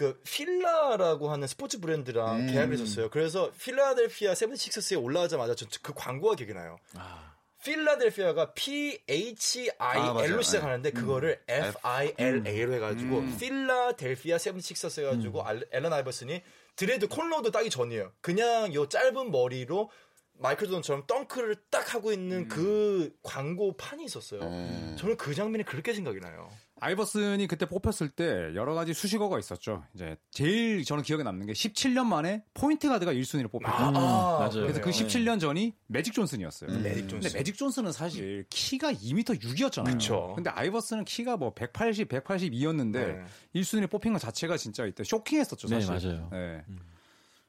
그 0.00 0.18
필라라고 0.24 1.30
하는 1.30 1.46
스포츠 1.46 1.78
브랜드랑 1.78 2.40
음. 2.40 2.46
계약을 2.46 2.72
했었어요. 2.72 3.10
그래서 3.10 3.52
필라델피아 3.60 4.34
세븐식서스에 4.34 4.96
올라가자마자 4.96 5.54
저그 5.54 5.92
광고가 5.94 6.36
기억이 6.36 6.54
나요. 6.54 6.78
아, 6.94 7.34
필라델피아가 7.62 8.54
P 8.54 8.98
H 9.06 9.70
아, 9.76 9.90
I. 10.18 10.24
L로 10.24 10.40
시작하는데 10.40 10.90
그거를 10.92 11.38
F 11.46 11.76
I 11.82 12.14
L 12.16 12.46
A로 12.46 12.72
해가지고 12.72 13.18
음. 13.18 13.36
필라델피아 13.38 14.38
세븐식서스 14.38 15.00
해가지고 15.00 15.42
알- 15.42 15.66
앨런 15.70 15.92
아이버슨이 15.92 16.40
dread 16.76 17.06
cornrow도 17.06 17.50
땋기 17.50 17.68
전이에요. 17.68 18.10
그냥 18.22 18.72
요 18.72 18.88
짧은 18.88 19.30
머리로 19.30 19.90
마이클 20.38 20.66
조던처럼 20.68 21.04
덩크를 21.06 21.56
딱 21.68 21.92
하고 21.92 22.10
있는 22.10 22.48
그 22.48 23.14
광고 23.22 23.76
판이 23.76 24.02
있었어요. 24.06 24.40
음. 24.40 24.96
저는 24.98 25.18
그 25.18 25.34
장면이 25.34 25.64
그렇게 25.64 25.92
생각이 25.92 26.20
나요. 26.20 26.50
아이버슨이 26.80 27.46
그때 27.46 27.66
뽑혔을 27.66 28.08
때 28.08 28.24
여러 28.54 28.74
가지 28.74 28.94
수식어가 28.94 29.38
있었죠. 29.38 29.84
이제 29.94 30.16
제일 30.30 30.84
저는 30.84 31.02
기억에 31.04 31.22
남는 31.22 31.46
게 31.46 31.52
17년 31.52 32.06
만에 32.06 32.42
포인트 32.54 32.88
가드가 32.88 33.12
1순위로 33.12 33.50
뽑혔다. 33.50 33.88
음, 33.90 33.92
맞아요. 33.94 34.50
그래서 34.50 34.80
그 34.80 34.90
그래요. 34.90 35.06
17년 35.06 35.40
전이 35.40 35.74
매직 35.86 36.14
존슨이었어요. 36.14 36.70
음. 36.70 36.82
매직 36.82 37.08
존슨. 37.08 37.20
근데 37.20 37.38
매직 37.38 37.56
존슨은 37.56 37.92
사실 37.92 38.46
키가 38.50 38.92
2m 38.92 39.40
6이었잖아요. 39.40 39.92
그쵸. 39.92 40.32
근데 40.34 40.50
아이버슨은 40.50 41.04
키가 41.04 41.36
뭐 41.36 41.52
180, 41.54 42.08
182였는데 42.08 42.92
네. 42.92 43.24
1순위에 43.54 43.90
뽑힌 43.90 44.12
것 44.12 44.18
자체가 44.18 44.56
진짜 44.56 44.86
이때 44.86 45.04
쇼킹했었죠, 45.04 45.68
네, 45.68 45.80
사실. 45.80 46.14
맞아요. 46.14 46.28
네. 46.32 46.64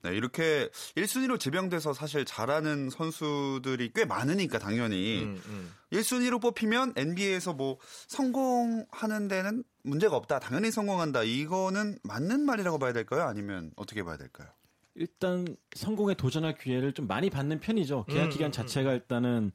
네, 0.03 0.15
이렇게 0.15 0.69
1순위로 0.95 1.39
지명돼서 1.39 1.93
사실 1.93 2.25
잘하는 2.25 2.89
선수들이 2.89 3.91
꽤 3.93 4.05
많으니까 4.05 4.57
당연히 4.59 5.23
음, 5.23 5.41
음. 5.45 5.71
1순위로 5.91 6.41
뽑히면 6.41 6.93
NBA에서 6.95 7.53
뭐 7.53 7.77
성공하는 8.07 9.27
데는 9.27 9.63
문제가 9.83 10.15
없다. 10.15 10.39
당연히 10.39 10.71
성공한다. 10.71 11.23
이거는 11.23 11.97
맞는 12.03 12.41
말이라고 12.45 12.79
봐야 12.79 12.93
될까요? 12.93 13.23
아니면 13.23 13.71
어떻게 13.75 14.03
봐야 14.03 14.17
될까요? 14.17 14.47
일단 14.95 15.47
성공에 15.75 16.15
도전할 16.15 16.57
기회를 16.57 16.93
좀 16.93 17.07
많이 17.07 17.29
받는 17.29 17.59
편이죠. 17.59 18.05
계약 18.09 18.25
음, 18.25 18.29
기간 18.29 18.47
음, 18.47 18.51
자체가 18.51 18.93
일단은 18.93 19.51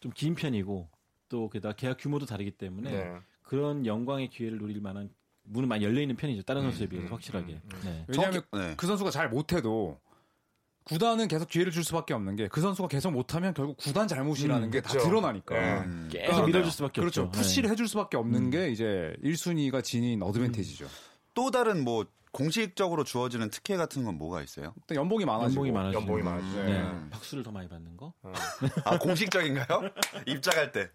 좀 0.00 0.12
긴 0.14 0.34
편이고 0.34 0.88
또 1.28 1.48
게다가 1.50 1.74
계약 1.76 1.98
규모도 1.98 2.26
다르기 2.26 2.52
때문에 2.52 2.90
네. 2.90 3.18
그런 3.42 3.86
영광의 3.86 4.30
기회를 4.30 4.58
누릴 4.58 4.80
만한 4.80 5.10
문은 5.50 5.68
많이 5.68 5.84
열려 5.84 6.00
있는 6.00 6.16
편이죠. 6.16 6.42
다른 6.42 6.62
선수에 6.62 6.86
비해서 6.86 7.08
음, 7.08 7.12
확실하게. 7.12 7.52
음, 7.54 7.60
음. 7.74 7.80
네. 7.84 8.04
왜냐하면 8.08 8.42
네. 8.52 8.74
그 8.76 8.86
선수가 8.86 9.10
잘 9.10 9.28
못해도 9.28 9.98
구단은 10.84 11.28
계속 11.28 11.48
기회를 11.48 11.70
줄 11.72 11.84
수밖에 11.84 12.14
없는 12.14 12.36
게 12.36 12.48
그 12.48 12.60
선수가 12.60 12.88
계속 12.88 13.10
못하면 13.12 13.52
결국 13.54 13.76
구단 13.76 14.08
잘못이라는 14.08 14.68
음, 14.68 14.70
게다 14.70 14.88
그렇죠. 14.90 15.08
드러나니까. 15.08 15.54
네. 15.54 15.78
음. 15.86 16.08
계속 16.10 16.26
그러니까 16.26 16.46
밀어줄 16.46 16.72
수밖에 16.72 17.00
그렇죠. 17.00 17.22
없죠. 17.22 17.38
푸시를 17.38 17.68
네. 17.68 17.72
해줄 17.72 17.86
수밖에 17.88 18.16
없는 18.16 18.44
음. 18.46 18.50
게 18.50 18.70
이제 18.70 19.14
1순위가 19.22 19.84
지닌 19.84 20.22
어드밴티지죠. 20.22 20.86
또 21.34 21.50
다른 21.50 21.84
뭐 21.84 22.06
공식적으로 22.32 23.02
주어지는 23.04 23.50
특혜 23.50 23.76
같은 23.76 24.04
건 24.04 24.16
뭐가 24.16 24.42
있어요? 24.42 24.72
일단 24.76 24.96
연봉이 24.96 25.24
많아지고. 25.24 25.66
연봉이 25.66 25.72
많아지고. 25.72 26.00
연봉이 26.00 26.22
많아지죠. 26.22 26.62
네. 26.62 26.78
음. 26.78 27.08
박수를 27.10 27.42
더 27.42 27.50
많이 27.50 27.68
받는 27.68 27.96
거. 27.96 28.12
아 28.84 28.98
공식적인가요? 28.98 29.90
입장할 30.26 30.70
때 30.70 30.90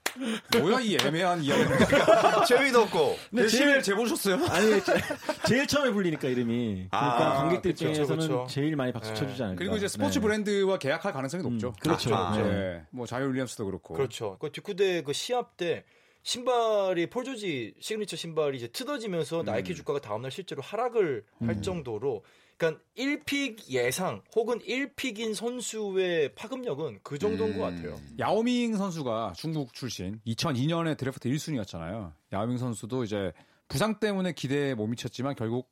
뭐야 0.58 0.80
이 0.80 0.98
애매한 1.02 1.44
이야기. 1.44 1.64
재미도 2.48 2.84
없고 2.84 3.18
제일 3.50 3.82
재보셨어요? 3.82 4.36
아니 4.46 4.82
제, 4.84 4.94
제일 5.48 5.68
처음에 5.68 5.92
불리니까 5.92 6.28
이름이 6.30 6.88
그러니까 6.90 7.34
아, 7.34 7.38
관객들 7.38 7.74
그쵸, 7.74 7.88
입장에서는 7.88 8.22
그쵸. 8.22 8.48
제일 8.50 8.76
많이 8.76 8.94
박수 8.94 9.14
네. 9.14 9.20
쳐주지 9.20 9.44
않을까. 9.44 9.60
그리고 9.60 9.76
이제 9.76 9.88
스포츠 9.90 10.20
네. 10.20 10.24
브랜드와 10.24 10.78
계약할 10.80 11.12
가능성이 11.12 11.44
높죠. 11.44 11.74
그렇죠. 11.82 12.16
아, 12.16 12.38
네. 12.38 12.44
네. 12.44 12.84
뭐 12.92 13.06
자이언 13.06 13.28
윌리엄슨도 13.28 13.66
그렇고. 13.66 13.94
그렇죠. 13.94 14.38
그 14.40 14.52
듀크대 14.52 15.04
그 15.04 15.12
시합 15.12 15.58
때 15.58 15.84
신발이 16.26 17.08
폴 17.12 17.24
조지 17.24 17.76
시그니처 17.80 18.16
신발이 18.16 18.58
이제 18.58 18.68
뜯어지면서 18.68 19.44
나이키 19.44 19.76
주가가 19.76 20.02
다음날 20.02 20.32
실제로 20.32 20.64
하락을 20.64 21.24
할 21.42 21.62
정도로 21.62 22.24
그러니까 22.58 22.82
1pick 22.98 23.70
예상 23.70 24.24
혹은 24.36 24.58
1pick인 24.60 25.36
선수의 25.36 26.34
파급력은 26.34 27.02
그 27.04 27.20
정도인 27.20 27.54
음. 27.54 27.60
것 27.60 27.66
같아요. 27.66 28.00
야오밍 28.18 28.76
선수가 28.76 29.34
중국 29.38 29.74
출신 29.74 30.20
2002년에 30.26 30.98
드래프트 30.98 31.30
1순위였잖아요. 31.30 32.14
야오밍 32.34 32.58
선수도 32.58 33.04
이제 33.04 33.32
부상 33.68 34.00
때문에 34.00 34.34
기대에 34.34 34.74
못 34.74 34.88
미쳤지만 34.88 35.36
결국 35.36 35.70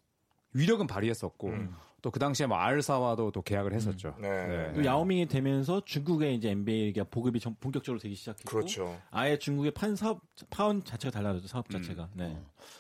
위력은 0.53 0.85
발휘했었고 0.85 1.47
음. 1.47 1.73
또 2.03 2.11
그 2.11 2.19
당시에 2.19 2.45
뭐 2.45 2.57
알사와도 2.57 3.31
또 3.31 3.41
계약을 3.41 3.73
했었죠. 3.73 4.15
네. 4.19 4.73
또 4.75 4.83
야오밍이 4.85 5.25
되면서 5.27 5.81
중국의 5.85 6.35
이제 6.35 6.49
NBA가 6.51 7.05
보급이 7.05 7.39
좀 7.39 7.55
본격적으로 7.55 7.97
되기 7.97 8.13
시작했고 8.13 8.43
그렇죠. 8.45 9.01
아예 9.09 9.39
중국의 9.39 9.71
판 9.71 9.95
사업 9.95 10.21
파원 10.49 10.83
자체가 10.83 11.11
달라졌죠 11.11 11.47
사업 11.47 11.69
자체가. 11.69 12.09
네. 12.13 12.37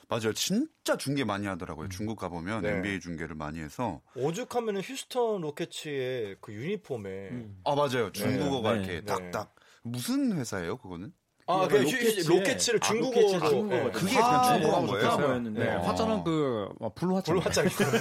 맞아요. 0.09 0.33
진짜 0.33 0.97
중계 0.97 1.23
많이 1.23 1.47
하더라고요. 1.47 1.87
중국 1.87 2.19
가 2.19 2.27
보면 2.27 2.63
네. 2.63 2.73
NBA 2.77 2.99
중계를 2.99 3.35
많이 3.35 3.59
해서 3.59 4.01
오죽하면은 4.15 4.81
휴스턴 4.81 5.41
로켓츠의 5.41 6.35
그 6.41 6.53
유니폼에 6.53 7.29
음. 7.29 7.61
아 7.63 7.75
맞아요. 7.75 8.11
중국어가 8.11 8.73
네. 8.73 8.79
이렇게 8.79 8.93
네. 8.99 9.05
딱딱 9.05 9.55
무슨 9.83 10.33
회사예요? 10.37 10.77
그거는? 10.77 11.13
아, 11.45 11.67
그 11.67 11.77
로켓츠에- 11.83 12.27
로켓츠를 12.29 12.79
아, 12.81 12.87
중국어로. 12.87 13.91
그게 13.91 14.17
아, 14.17 14.41
그냥 14.41 14.41
네. 14.41 14.61
중국어인 14.61 14.87
거예요? 14.87 15.09
다 15.09 15.17
보였는데. 15.17 15.63
네, 15.63 15.71
아. 15.71 15.81
화자는 15.81 16.23
그 16.23 16.69
어, 16.79 16.93
불화자. 16.93 17.33
불화장이기 17.33 17.75
때문에 17.75 17.99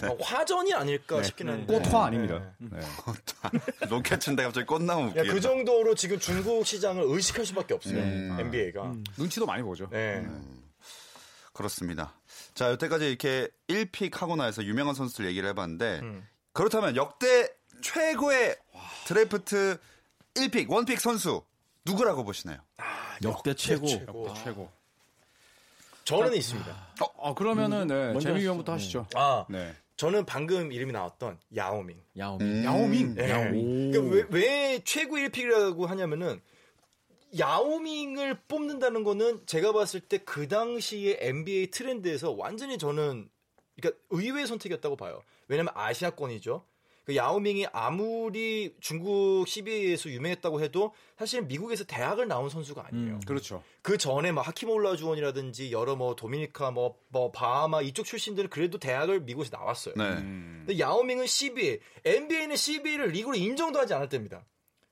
네. 0.00 0.06
어, 0.08 0.16
화전이 0.20 0.74
아닐까 0.74 1.16
네. 1.18 1.22
싶긴 1.22 1.48
한데 1.48 1.78
꽃화 1.80 2.06
아닙니다. 2.06 2.54
네. 2.58 2.68
네. 2.80 3.86
로켓인데 3.88 4.42
갑자기 4.42 4.66
꽃나무 4.66 5.08
야. 5.16 5.22
그 5.22 5.40
정도로 5.40 5.94
지금 5.94 6.18
중국 6.18 6.66
시장을 6.66 7.04
의식할 7.06 7.46
수밖에 7.46 7.74
없어요. 7.74 7.98
음. 7.98 8.36
NBA가. 8.40 8.92
눈치도 9.16 9.46
많이 9.46 9.62
보죠. 9.62 9.88
네. 9.90 10.26
그렇습니다. 11.52 12.14
자, 12.54 12.70
여태까지 12.70 13.08
이렇게 13.08 13.48
1픽 13.68 14.14
하고 14.16 14.36
나서 14.36 14.64
유명한 14.64 14.94
선수들 14.94 15.26
얘기를 15.26 15.48
해봤는데 15.50 16.00
음. 16.02 16.26
그렇다면 16.52 16.96
역대 16.96 17.48
최고의 17.82 18.56
드래프트 19.06 19.78
1pick, 20.34 20.68
one 20.70 20.83
pick 20.83 21.00
선수 21.00 21.42
누구라고 21.84 22.24
보시나요? 22.24 22.58
역대 23.24 23.54
최고. 23.54 23.86
최고. 23.86 24.34
최고. 24.34 24.70
저는 26.04 26.34
있습니다. 26.34 26.94
아 27.22 27.34
그러면은 27.34 27.86
네, 27.86 28.06
먼저 28.12 28.30
재미. 28.30 28.40
위원부터 28.40 28.72
하시죠. 28.72 29.06
아, 29.14 29.46
네. 29.48 29.72
저는 29.96 30.26
방금 30.26 30.72
이름이 30.72 30.92
나왔던 30.92 31.38
야오밍. 31.54 31.96
야오밍. 32.18 32.46
음. 32.46 32.64
야오밍. 32.64 33.14
네. 33.14 33.30
야오밍. 33.30 33.90
그러니까 33.92 34.14
왜, 34.16 34.24
왜 34.30 34.80
최고 34.84 35.16
1pick이라고 35.16 35.86
하냐면은 35.86 36.40
야오밍을 37.38 38.40
뽑는다는 38.48 39.04
거는 39.04 39.46
제가 39.46 39.72
봤을 39.72 40.00
때 40.00 40.18
그 40.18 40.48
당시의 40.48 41.18
NBA 41.20 41.70
트렌드에서 41.70 42.32
완전히 42.32 42.78
저는 42.78 43.28
그러니까 43.80 44.02
의외의 44.10 44.46
선택이었다고 44.48 44.96
봐요. 44.96 45.22
왜냐면 45.48 45.72
아시아권이죠. 45.76 46.64
그 47.04 47.16
야오밍이 47.16 47.66
아무리 47.72 48.74
중국 48.80 49.46
CBA에서 49.48 50.08
유명했다고 50.10 50.60
해도 50.60 50.94
사실 51.18 51.42
미국에서 51.42 51.84
대학을 51.84 52.28
나온 52.28 52.48
선수가 52.48 52.86
아니에요. 52.86 53.14
음. 53.14 53.20
그렇죠. 53.26 53.62
그 53.82 53.98
전에 53.98 54.30
뭐 54.30 54.42
하킴 54.42 54.96
올라주원이라든지 54.96 55.72
여러 55.72 55.96
뭐 55.96 56.14
도미니카 56.14 56.70
뭐, 56.70 56.98
뭐 57.08 57.32
바하마 57.32 57.82
이쪽 57.82 58.04
출신들은 58.04 58.50
그래도 58.50 58.78
대학을 58.78 59.20
미국에서 59.20 59.56
나왔어요. 59.56 59.94
네. 59.96 60.04
음. 60.04 60.64
근데 60.66 60.78
야오밍은 60.78 61.26
CBA, 61.26 61.80
NBA는 62.04 62.56
CBA를 62.56 63.08
리그로 63.08 63.34
인정도 63.34 63.80
하지 63.80 63.94
않을 63.94 64.08
때입니다. 64.08 64.44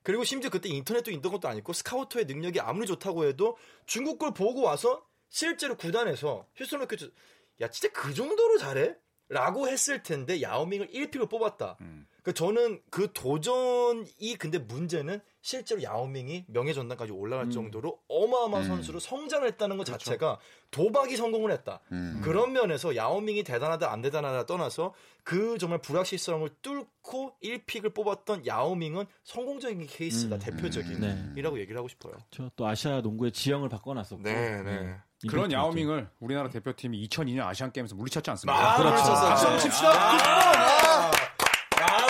그리고 0.03 0.25
심지어 0.25 0.51
그때 0.51 0.69
인터넷도 0.69 1.11
있던 1.11 1.31
것도 1.31 1.47
아니고 1.47 1.73
스카우터의 1.73 2.25
능력이 2.25 2.59
아무리 2.61 2.87
좋다고 2.87 3.27
해도 3.27 3.57
중국 3.87 4.19
걸 4.19 4.33
보고 4.33 4.63
와서 4.63 5.05
실제로 5.29 5.77
구단에서 5.77 6.47
휴스턴 6.57 6.81
로켓츠 6.81 7.13
야 7.61 7.69
진짜 7.69 7.93
그 7.93 8.15
정도로 8.15 8.59
잘해? 8.59 8.97
라고 9.31 9.69
했을 9.69 10.03
텐데 10.03 10.43
야오밍을 10.43 10.89
1픽을 10.89 11.31
뽑았다. 11.31 11.77
음. 11.81 12.07
그 12.23 12.35
저는 12.35 12.81
그 12.91 13.13
도전이 13.13 14.37
근데 14.39 14.59
문제는 14.59 15.21
실제로 15.43 15.83
야오밍이 15.83 16.47
명예전당까지 16.49 17.13
올라갈 17.13 17.47
음. 17.47 17.51
정도로 17.51 17.99
어마어마한 18.09 18.67
음. 18.67 18.69
선수로 18.69 19.01
성장을 19.01 19.47
했다는 19.49 19.79
것 19.79 19.85
자체가 19.85 20.39
도박이 20.71 21.17
성공을 21.17 21.51
했다. 21.53 21.81
음. 21.93 22.21
그런 22.23 22.53
면에서 22.53 22.95
야오밍이 22.95 23.43
대단하다 23.45 23.91
안 23.91 24.03
대단하다 24.03 24.47
떠나서 24.47 24.93
그 25.25 25.57
정말 25.59 25.81
불확실성을 25.81 26.49
뚫고 26.63 27.37
1픽을 27.43 27.95
뽑았던 27.95 28.47
야오밍은 28.47 29.07
성공적인 29.25 29.87
케이스다 29.87 30.37
음. 30.37 30.39
대표적인 30.41 31.01
네. 31.01 31.33
이라고 31.37 31.59
얘기를 31.59 31.79
하고 31.79 31.89
싶어요. 31.89 32.15
저또 32.31 32.67
아시아 32.67 33.01
농구의 33.01 33.33
지형을 33.33 33.69
바꿔놨었고. 33.69 34.23
네, 34.23 34.63
네. 34.63 34.97
그런 35.29 35.45
임팩트 35.47 35.55
야오밍을 35.55 36.09
우리나라 36.21 36.49
대표팀이 36.49 37.07
2002년 37.09 37.47
아시안 37.47 37.73
게임에서 37.73 37.95
물리쳤지 37.95 38.31
않습니까? 38.31 38.75
아, 38.75 38.77
그렇죠. 38.79 39.03
그렇죠. 39.03 39.13
아, 39.13 39.29
박수 39.29 39.51
네. 39.51 39.59
칩시다. 39.59 39.91
아, 39.91 40.17
야, 40.17 41.11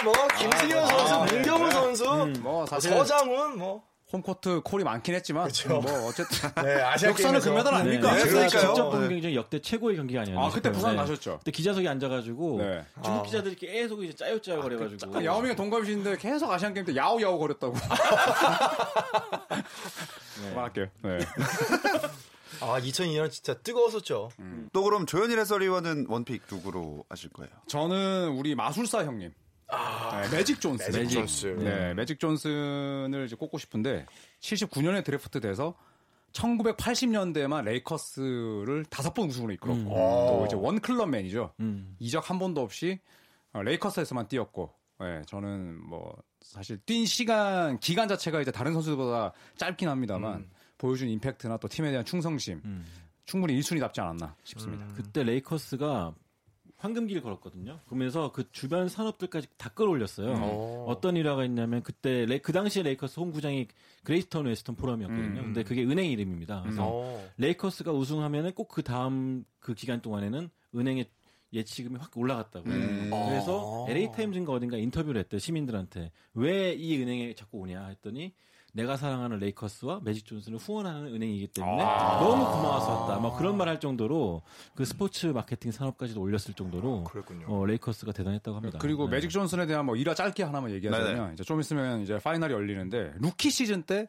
뭐 0.05 0.13
김승현 0.39 0.87
선수, 0.87 1.15
아, 1.15 1.25
문경훈 1.25 1.69
네. 1.69 1.75
선수, 1.75 2.05
음. 2.23 2.33
뭐 2.43 2.67
사실 2.67 2.91
서장훈 2.91 3.59
뭐 3.59 3.83
홈코트 4.13 4.63
콜이 4.65 4.83
많긴 4.83 5.15
했지만 5.15 5.45
그렇죠. 5.45 5.69
뭐 5.81 6.09
어쨌든 6.09 6.51
네, 6.65 6.83
아시아 6.83 7.11
역사는. 7.11 7.39
금메달 7.41 7.73
아닙니까? 7.75 8.13
네, 8.13 8.19
제가 8.21 8.31
그러니까요. 8.33 8.61
직접 8.61 8.91
본 8.91 9.01
네. 9.03 9.09
경기 9.09 9.23
중에 9.23 9.35
역대 9.37 9.61
최고의 9.61 9.97
경기가 9.97 10.23
아니었나요? 10.23 10.47
아 10.47 10.51
그때 10.51 10.73
부산 10.73 10.93
네. 10.93 10.97
가셨죠? 10.97 11.39
그때 11.39 11.53
기자석에 11.53 11.87
앉아가지고 11.89 12.59
네. 12.59 12.85
중국 13.05 13.21
아. 13.21 13.23
기자들이 13.23 13.55
계속 13.55 14.03
이제 14.03 14.13
짜요짜요 14.15 14.63
거려가지고. 14.63 14.99
잠깐 14.99 15.25
야오밍이 15.25 15.55
동갑이신데 15.55 16.17
계속 16.19 16.51
아시안 16.51 16.75
게임 16.75 16.87
때 16.87 16.97
야오야오 16.97 17.39
거렸다고. 17.39 17.75
네. 20.43 20.55
말할게요. 20.55 20.87
네. 21.03 21.19
아, 22.63 22.79
2002년 22.81 23.31
진짜 23.31 23.55
뜨거웠었죠. 23.55 24.31
또 24.73 24.83
그럼 24.83 25.07
조현일 25.07 25.39
해설위원은 25.39 26.07
one 26.09 26.23
pick 26.23 26.43
누구로 26.51 27.05
하실 27.09 27.31
거예요? 27.31 27.51
저는 27.69 28.31
우리 28.31 28.55
마술사 28.55 29.05
형님. 29.05 29.33
네, 29.71 30.37
매직 30.37 30.61
존슨. 30.61 30.91
매직 30.91 31.11
존슨. 31.11 31.47
네, 31.59 31.95
매직 31.95 32.19
존슨을 32.19 33.25
이제 33.27 33.37
꼽고 33.37 33.59
싶은데 33.59 34.07
79년에 34.41 35.05
드래프트 35.05 35.41
돼서 35.41 35.75
1980년대만 36.33 37.65
레이커스를 37.65 38.85
다섯 38.89 39.15
번 39.15 39.29
우승으로 39.29 39.53
이끌었고 39.55 39.81
음. 39.81 39.87
또 39.89 40.45
이제 40.47 40.57
one 40.57 40.81
club 40.81 41.05
man이죠. 41.05 41.55
음. 41.61 41.97
이적 41.99 42.31
한 42.31 42.39
번도 42.39 42.61
없이 42.61 43.01
어, 43.53 43.63
레이커스에서만 43.63 44.29
뛰었고 44.29 44.73
예, 45.03 45.23
저는 45.27 45.81
뭐 45.89 46.15
사실 46.41 46.79
뛴 46.85 47.07
시간 47.07 47.79
기간 47.81 48.07
자체가 48.07 48.41
이제 48.41 48.51
다른 48.51 48.73
선수들보다 48.73 49.33
짧긴 49.57 49.89
합니다만 49.89 50.41
음. 50.41 50.51
보여준 50.79 51.09
임팩트나 51.09 51.57
또 51.59 51.69
팀에 51.69 51.91
대한 51.91 52.05
충성심 52.05 52.61
음. 52.65 52.87
충분히 53.25 53.59
1순위답지 53.59 54.01
않았나 54.01 54.35
싶습니다. 54.45 54.87
그때 54.95 55.23
레이커스가 55.23 56.15
황금기를 56.81 57.23
걸었거든요. 57.23 57.79
그러면서 57.87 58.33
그 58.33 58.51
주변 58.53 58.89
산업들까지 58.89 59.49
다 59.59 59.69
끌어올렸어요. 59.71 60.33
어. 60.41 60.85
어떤 60.89 61.17
일화가 61.17 61.45
있냐면 61.45 61.83
그때 61.83 62.25
레, 62.27 62.39
그 62.39 62.53
당시에 62.53 62.83
레이커스 62.83 63.21
홈구장이 63.21 63.69
그레이트 64.03 64.47
웨스턴 64.47 64.77
포럼이었거든요. 64.77 65.41
음. 65.41 65.45
근데 65.45 65.63
그게 65.63 65.85
은행 65.85 66.11
이름입니다. 66.11 66.63
그래서 66.63 66.83
어. 66.89 67.29
레이커스가 67.37 67.93
우승하면은 67.93 68.53
꼭 68.55 68.69
그 68.71 68.83
다음 68.83 69.45
그 69.59 69.75
기간 69.75 70.01
동안에는 70.01 70.49
은행의 70.75 71.07
예치금이 71.53 71.97
확 71.99 72.17
올라갔다고요. 72.17 72.73
음. 72.73 73.11
그래서 73.29 73.87
아. 73.87 73.91
LA 73.91 74.13
타임즈인가 74.13 74.53
어딘가 74.53 74.77
인터뷰를 74.77 75.21
했대 75.21 75.39
시민들한테 75.39 76.13
왜 76.35 76.75
이 76.75 76.97
은행에 77.03 77.35
자꾸 77.35 77.59
오냐 77.59 77.87
했더니 77.89 78.33
내가 78.73 78.97
사랑하는 78.97 79.39
레이커스와 79.39 80.01
매직 80.03 80.25
존슨을 80.27 80.59
후원하는 80.59 81.07
은행이기 81.15 81.49
때문에 81.49 81.83
아. 81.83 82.21
너무 82.21 82.45
고마워서 82.45 83.01
왔다. 83.01 83.19
막 83.21 83.37
그런 83.37 83.57
말 83.57 83.69
할 83.69 83.79
정도로 83.81 84.43
그 84.75 84.85
스포츠 84.85 85.27
마케팅 85.27 85.71
산업까지도 85.73 86.21
올렸을 86.21 86.55
정도로 86.57 87.05
그랬군요. 87.05 87.47
어, 87.49 87.65
레이커스가 87.67 88.13
대단했다고 88.13 88.57
합니다. 88.57 88.79
그리고 88.81 89.05
네. 89.07 89.17
매직 89.17 89.31
존슨에 89.31 89.67
대한 89.67 89.87
뭐 89.87 89.97
일화 89.97 90.15
짧게 90.15 90.43
하나만 90.43 90.71
얘기하자면 90.73 91.15
네네. 91.15 91.33
이제 91.35 91.45
좀 91.45 91.61
있으면 91.61 92.01
이제 92.03 92.19
파이널이 92.19 92.53
열리는데 92.53 93.15
루키 93.19 93.51
시즌 93.51 93.83
때 93.83 94.09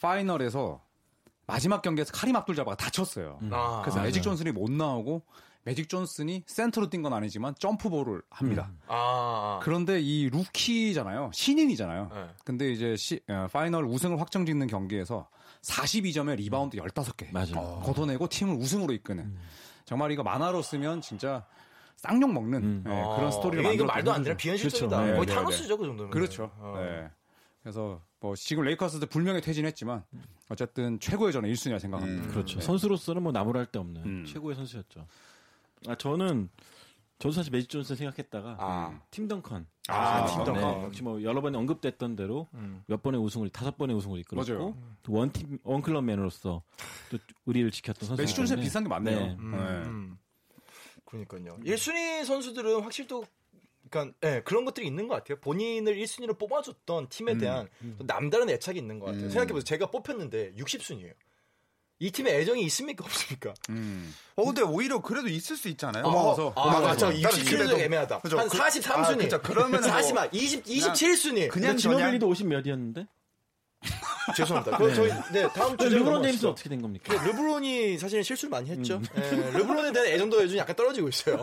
파이널에서 0.00 0.80
마지막 1.46 1.82
경기에서 1.82 2.12
카림 2.12 2.36
압둘 2.36 2.54
자바가 2.54 2.76
다쳤어요. 2.76 3.38
아, 3.50 3.80
그래서 3.82 4.00
매직 4.00 4.22
존슨이 4.22 4.52
못 4.52 4.70
나오고 4.70 5.22
매직 5.62 5.88
존슨이 5.88 6.44
센터로 6.46 6.88
뛴 6.88 7.02
건 7.02 7.12
아니지만 7.12 7.54
점프볼을 7.58 8.22
합니다. 8.30 8.70
아, 8.86 9.60
그런데 9.62 10.00
이 10.00 10.28
루키잖아요. 10.30 11.30
신인이잖아요. 11.34 12.10
네. 12.12 12.26
근데 12.44 12.70
이제 12.72 12.96
시- 12.96 13.20
어, 13.28 13.46
파이널 13.52 13.84
우승을 13.84 14.20
확정 14.20 14.46
짓는 14.46 14.66
경기에서 14.66 15.28
42점에 15.62 16.36
리바운드 16.36 16.76
15개 16.78 17.32
맞아요. 17.32 17.80
걷어내고 17.84 18.28
팀을 18.28 18.54
우승으로 18.56 18.92
이끄는 18.94 19.36
정말 19.84 20.10
이거 20.12 20.22
만화로 20.22 20.62
쓰면 20.62 21.00
진짜 21.02 21.44
쌍욕 21.96 22.32
먹는 22.32 22.62
음. 22.62 22.82
네, 22.86 23.02
아, 23.02 23.16
그런 23.16 23.30
스토리를 23.30 23.62
이게 23.64 23.74
이거 23.74 23.84
말도 23.84 24.12
안 24.12 24.22
되는. 24.22 24.36
비현실적이다. 24.36 24.96
그렇죠. 24.96 25.14
거의 25.16 25.26
네, 25.26 25.34
타노스죠 25.34 25.76
그 25.76 25.84
정도면. 25.86 26.10
그렇죠. 26.10 26.50
어. 26.56 26.74
네. 26.78 27.08
그래서 27.62 28.00
뭐 28.20 28.34
지금 28.34 28.64
레이커스도 28.64 29.06
불명예 29.06 29.42
퇴진했지만 29.42 30.02
어쨌든 30.48 30.98
최고의 30.98 31.32
저는 31.34 31.50
1순위라 31.52 31.78
생각합니다. 31.78 32.24
음. 32.24 32.30
그렇죠. 32.30 32.58
네. 32.58 32.64
선수로서는 32.64 33.22
뭐 33.22 33.32
나무랄 33.32 33.66
데 33.66 33.78
없는 33.78 34.02
음. 34.02 34.24
최고의 34.26 34.56
선수였죠. 34.56 35.06
아 35.86 35.94
저는 35.94 36.48
저도 37.18 37.32
사실 37.32 37.52
매직 37.52 37.68
존슨 37.68 37.96
생각했다가 37.96 38.56
아. 38.58 39.00
팀 39.10 39.28
덩컨. 39.28 39.66
아, 39.88 40.24
네, 40.24 40.32
팀 40.32 40.44
덩컨. 40.44 40.54
네, 40.54 40.84
역시 40.84 41.02
뭐 41.02 41.22
여러 41.22 41.42
번 41.42 41.54
언급됐던 41.54 42.16
대로 42.16 42.48
음. 42.54 42.82
몇 42.86 43.02
번의 43.02 43.20
우승을 43.20 43.50
다섯 43.50 43.76
번의 43.76 43.94
우승을 43.96 44.18
이끌었고. 44.20 44.74
또 45.02 45.12
원팀 45.12 45.58
원클럽 45.62 46.02
맨으로서 46.04 46.62
또 47.10 47.18
우리를 47.44 47.70
지켰던 47.70 48.06
선수. 48.08 48.22
매직 48.22 48.36
존슨에 48.36 48.60
비슷한 48.62 48.84
게 48.84 48.88
많네요. 48.88 49.18
네. 49.18 49.36
음, 49.38 49.50
네. 49.50 49.58
음. 49.58 50.18
그러니까요. 51.04 51.58
1순위 51.64 52.24
선수들은 52.24 52.80
확실히 52.82 53.06
또 53.08 53.24
그러니까 53.90 54.16
예, 54.24 54.42
그런 54.44 54.64
것들이 54.64 54.86
있는 54.86 55.08
것 55.08 55.16
같아요. 55.16 55.38
본인을 55.40 55.96
1순위로 55.96 56.38
뽑아줬던 56.38 57.08
팀에 57.08 57.36
대한 57.36 57.68
또 57.98 58.06
남다른 58.06 58.48
애착이 58.48 58.78
있는 58.78 58.98
것 58.98 59.06
같아요. 59.06 59.24
음. 59.24 59.30
생각해보세요. 59.30 59.64
제가 59.64 59.90
뽑혔는데 59.90 60.54
60순위예요. 60.54 61.12
이 62.02 62.10
팀에 62.10 62.34
애정이 62.38 62.62
있습니까 62.62 63.04
없습니까? 63.04 63.52
음. 63.68 64.14
어 64.34 64.44
근데 64.46 64.62
오히려 64.62 65.00
그래도 65.02 65.28
있을 65.28 65.54
수 65.56 65.68
있잖아요. 65.68 66.02
고마워서. 66.02 66.52
아, 66.56 66.62
고마워서. 66.62 66.88
맞죠. 66.88 67.06
나는 67.06 67.20
60순위도 67.20 67.50
그래도- 67.50 67.78
애매하다. 67.78 68.20
그죠. 68.20 68.38
한 68.38 68.48
그- 68.48 68.56
43순위. 68.58 69.12
아, 69.12 69.16
그죠. 69.18 69.42
그러면은 69.42 69.80
뭐 69.80 69.88
40, 69.90 70.16
20, 70.32 70.64
27순위. 70.64 71.48
그냥 71.50 71.76
지노빌리도 71.76 72.26
50 72.26 72.46
몇이었는데? 72.46 73.06
죄송합니다. 74.36 74.76
그럼 74.76 74.94
저희 74.94 75.10
네, 75.32 75.48
다음 75.54 75.76
주제 75.76 75.96
르브론 75.96 76.22
제임스 76.22 76.46
어떻게 76.46 76.68
된 76.68 76.80
겁니까? 76.82 77.12
네, 77.12 77.26
르브론이 77.26 77.98
사실 77.98 78.22
실수를 78.22 78.50
많이 78.50 78.70
했죠. 78.70 79.00
예, 79.16 79.20
르브론에 79.52 79.92
대한 79.92 80.08
애정도 80.08 80.42
요즘 80.42 80.56
약간 80.58 80.76
떨어지고 80.76 81.08
있어요. 81.08 81.42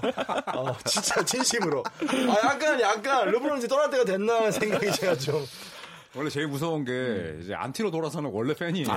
어, 0.56 0.78
진짜 0.86 1.24
진심으로. 1.26 1.84
아, 2.08 2.48
약간 2.48 2.80
약간 2.80 3.30
르브론이 3.30 3.60
이제 3.60 3.68
떠날 3.68 3.90
때가 3.90 4.06
됐나 4.06 4.52
생각이 4.52 4.92
제가 4.94 5.18
좀. 5.18 5.46
원래 6.16 6.30
제일 6.30 6.48
무서운 6.48 6.86
게 6.86 7.38
이제 7.42 7.54
안티로 7.54 7.92
돌아서는 7.92 8.32
원래 8.32 8.54
팬이에요. 8.54 8.88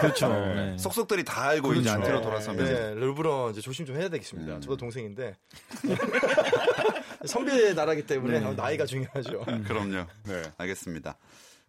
그렇죠. 0.00 0.28
네. 0.28 0.54
네. 0.54 0.78
속속들이 0.78 1.24
다 1.24 1.48
알고 1.48 1.68
있는 1.74 1.82
그렇죠. 1.82 1.98
안티로 1.98 2.18
네, 2.18 2.24
돌아서면 2.24 2.64
네, 2.64 2.94
르브론 2.94 3.52
이제 3.52 3.60
조심 3.60 3.86
좀 3.86 3.96
해야 3.96 4.08
되겠습니다. 4.08 4.56
음. 4.56 4.60
저도 4.60 4.76
동생인데. 4.76 5.36
선배의 7.26 7.74
나라기 7.74 8.06
때문에 8.06 8.44
어, 8.44 8.54
나이가 8.54 8.86
중요하죠. 8.86 9.44
그럼요. 9.66 10.06
네. 10.24 10.42
알겠습니다. 10.58 11.16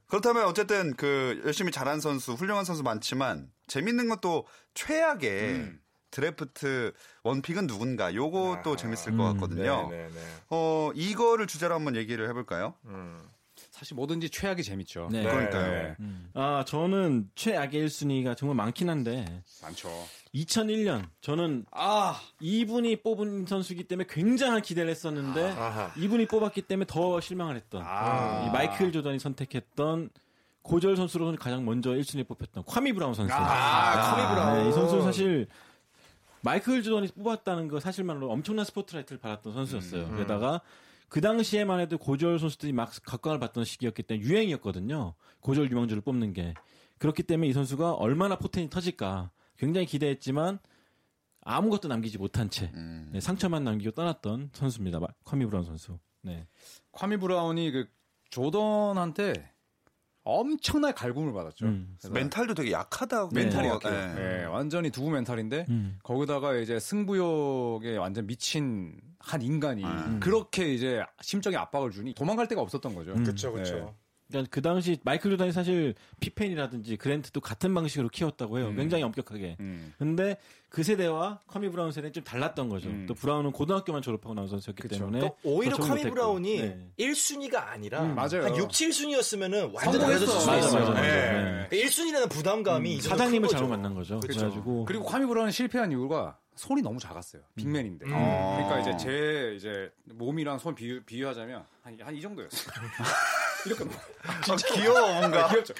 그렇다면 0.07 0.45
어쨌든 0.45 0.95
그 0.95 1.41
열심히 1.45 1.71
잘한 1.71 1.99
선수, 1.99 2.33
훌륭한 2.33 2.63
선수 2.63 2.83
많지만 2.83 3.49
재밌는 3.67 4.07
것도 4.07 4.45
최악의 4.73 5.41
음. 5.53 5.79
드래프트 6.11 6.93
원픽은 7.23 7.67
누군가 7.67 8.13
요것도 8.13 8.77
재밌을 8.77 9.17
것 9.17 9.33
같거든요. 9.33 9.89
네, 9.91 9.97
네, 9.97 10.07
네. 10.13 10.21
어 10.49 10.91
이거를 10.95 11.47
주제로 11.47 11.75
한번 11.75 11.95
얘기를 11.97 12.27
해볼까요? 12.29 12.75
음. 12.85 13.21
사실 13.77 13.95
뭐든지 13.95 14.29
최악이 14.31 14.63
재밌죠. 14.63 15.09
네. 15.11 15.21
그러니까요. 15.23 15.71
네. 15.71 15.95
아 16.33 16.65
저는 16.65 17.29
최악의 17.35 17.85
1순위가 17.85 18.35
정말 18.35 18.55
많긴 18.55 18.89
한데 18.89 19.43
많죠. 19.61 19.89
2001년 20.33 21.07
저는 21.21 21.65
아, 21.71 22.19
이분이 22.39 23.03
뽑은 23.03 23.45
선수이기 23.45 23.83
때문에 23.83 24.07
굉장한 24.09 24.63
기대를 24.63 24.89
했었는데 24.89 25.51
아하. 25.51 25.91
이분이 25.95 26.25
뽑았기 26.25 26.63
때문에 26.63 26.85
더 26.87 27.21
실망을 27.21 27.55
했던 27.55 27.83
아. 27.85 28.45
이 28.47 28.51
마이클 28.51 28.91
조던이 28.91 29.19
선택했던 29.19 30.09
고졸 30.63 30.97
선수로는 30.97 31.37
가장 31.37 31.63
먼저 31.63 31.91
1순위에 31.91 32.27
뽑혔던 32.27 32.63
콰미 32.63 32.93
브라운 32.93 33.13
선수. 33.13 33.31
아, 33.33 34.15
커미 34.15 34.27
브라운. 34.27 34.63
네, 34.63 34.69
이 34.69 34.71
선수 34.73 35.01
사실 35.03 35.47
마이클 36.41 36.81
조던이 36.81 37.09
뽑았다는 37.09 37.67
거 37.67 37.79
사실만으로 37.79 38.31
엄청난 38.31 38.65
스포트라이트를 38.65 39.19
받았던 39.19 39.53
선수였어요. 39.53 40.05
음. 40.05 40.17
게다가 40.17 40.61
그 41.09 41.21
당시에만 41.21 41.79
해도 41.79 41.97
고졸 41.97 42.37
선수들이 42.39 42.73
막 42.73 42.91
각광을 43.03 43.39
받던 43.39 43.63
시기였기 43.65 44.03
때문에 44.03 44.25
유행이었거든요. 44.27 45.13
고졸 45.39 45.71
유망주를 45.71 46.01
뽑는 46.01 46.33
게. 46.33 46.53
그렇기 46.99 47.23
때문에 47.23 47.47
이 47.47 47.53
선수가 47.53 47.93
얼마나 47.93 48.37
포텐이 48.37 48.69
터질까 48.69 49.31
굉장히 49.57 49.87
기대했지만 49.87 50.59
아무것도 51.41 51.87
남기지 51.87 52.17
못한 52.17 52.49
채 52.49 52.71
음. 52.73 53.09
네, 53.13 53.21
상처만 53.21 53.63
남기고 53.63 53.91
떠났던 53.91 54.49
선수입니다. 54.53 54.99
마- 54.99 55.07
콰미 55.23 55.45
브라운 55.45 55.63
선수. 55.63 55.97
네. 56.23 56.45
콰미 56.91 57.17
브라운이 57.17 57.71
그 57.71 57.87
조던한테 58.29 59.33
엄청나게 60.27 60.93
갈굼을 60.93 61.31
받았죠. 61.31 61.65
음. 61.65 61.97
멘탈도 62.11 62.53
되게 62.53 62.71
약하다고. 62.71 63.31
멘탈이 63.33 63.67
뭐, 63.67 63.75
약해요. 63.77 64.13
네. 64.13 64.15
네, 64.15 64.45
완전히 64.45 64.89
두부 64.89 65.09
멘탈인데 65.09 65.65
음. 65.69 65.97
거기다가 66.03 66.55
이제 66.55 66.79
승부욕에 66.79 67.95
완전 67.97 68.27
미친 68.27 68.99
한 69.19 69.41
인간이 69.41 69.83
음. 69.85 70.19
그렇게 70.21 70.73
이제 70.73 71.01
심적인 71.21 71.57
압박을 71.57 71.91
주니 71.91 72.13
도망갈 72.13 72.47
데가 72.47 72.61
없었던 72.61 72.93
거죠. 72.93 73.13
음. 73.13 73.23
그쵸, 73.23 73.53
그쵸. 73.53 73.75
네. 73.75 73.93
그러니까 74.29 74.49
그 74.51 74.61
당시 74.61 74.97
마이클 75.03 75.31
조던이 75.31 75.51
사실 75.51 75.95
피펜이라든지 76.19 76.97
그랜트도 76.97 77.39
같은 77.41 77.73
방식으로 77.73 78.09
키웠다고 78.09 78.57
해요. 78.59 78.67
음. 78.69 78.75
굉장히 78.75 79.03
엄격하게. 79.03 79.57
음. 79.59 79.93
근데 79.97 80.37
그 80.69 80.83
세대와 80.83 81.39
콰미 81.47 81.69
브라운 81.69 81.91
세대는 81.91 82.11
좀 82.11 82.23
달랐던 82.23 82.67
거죠. 82.67 82.89
음. 82.89 83.05
또 83.07 83.13
브라운은 83.13 83.51
고등학교만 83.53 84.01
졸업하고 84.01 84.33
나온 84.33 84.47
선수였기 84.49 84.81
그쵸. 84.83 84.97
때문에 84.97 85.19
또 85.21 85.37
오히려 85.43 85.77
못했고. 85.77 86.09
브라운이 86.09 86.57
네. 86.61 86.87
1순위가 86.99 87.55
아니라 87.55 88.03
음, 88.03 88.15
맞아요. 88.15 88.43
한 88.43 88.55
6, 88.55 88.67
7순위였으면은 88.69 89.73
완전. 89.73 89.99
달라졌을 90.01 90.27
수도 90.27 90.45
맞아, 90.51 90.57
있어요. 90.59 90.79
맞아, 90.81 90.91
맞아. 90.91 91.01
네. 91.01 91.67
네. 91.69 91.83
1순위라는 91.85 92.29
부담감이 92.29 92.95
이 92.95 93.01
정도 93.01 93.17
사장님을 93.17 93.47
큰 93.47 93.57
잘못. 93.57 93.69
만난 93.69 93.93
거죠. 93.93 94.19
그래가지고 94.19 94.85
그리고 94.85 95.05
콰미 95.05 95.25
브라운 95.25 95.51
실패한 95.51 95.91
이유가 95.91 96.37
손이 96.55 96.81
너무 96.81 96.99
작았어요. 96.99 97.43
big 97.55 97.69
man인데. 97.69 98.05
음. 98.07 98.09
그러니까 98.11 98.79
이제 98.79 98.97
제 98.97 99.53
이제 99.55 99.91
몸이랑 100.05 100.57
손 100.59 100.75
비유, 100.75 101.01
비유하자면 101.03 101.63
한 101.83 101.97
한 102.01 102.15
이 102.15 102.19
정도였어요. 102.21 102.67
이렇게 103.65 103.83
넘- 103.83 103.93
아, 103.93 104.55
귀여워 104.73 105.13
뭔가. 105.19 105.47
귀엽죠. 105.49 105.73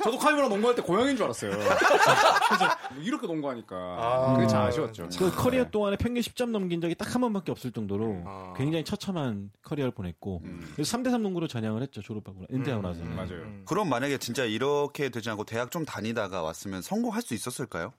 저도 0.00 0.16
브라운 0.16 0.48
농구할 0.48 0.76
때 0.76 0.82
고양이인 0.82 1.16
줄 1.16 1.24
알았어요. 1.24 1.50
뭐 1.56 3.02
이렇게 3.02 3.26
농구하니까 3.26 3.74
아. 3.76 4.34
그게 4.36 4.46
참 4.46 4.62
아쉬웠죠. 4.62 5.08
그 5.18 5.34
커리어 5.34 5.68
동안에 5.70 5.96
평균 5.96 6.22
10점 6.22 6.50
넘긴 6.50 6.80
적이 6.80 6.94
딱 6.94 7.08
한 7.14 7.20
번밖에 7.22 7.50
없을 7.50 7.72
정도로 7.72 8.22
아. 8.24 8.54
굉장히 8.56 8.84
처참한 8.84 9.50
커리어를 9.62 9.90
보냈고 9.92 10.40
음. 10.44 10.70
그래서 10.74 10.96
3대3 10.96 11.20
농구로 11.22 11.48
전향을 11.48 11.82
했죠. 11.82 12.00
졸업하고 12.00 12.44
은퇴하고 12.52 12.82
나서. 12.86 13.00
음, 13.02 13.16
맞아요. 13.16 13.42
음. 13.42 13.62
그럼 13.66 13.88
만약에 13.88 14.18
진짜 14.18 14.44
이렇게 14.44 15.08
되지 15.08 15.30
않고 15.30 15.44
대학 15.44 15.70
좀 15.72 15.84
다니다가 15.84 16.42
왔으면 16.42 16.80
성공할 16.82 17.22
수 17.22 17.34
있었을까요? 17.34 17.92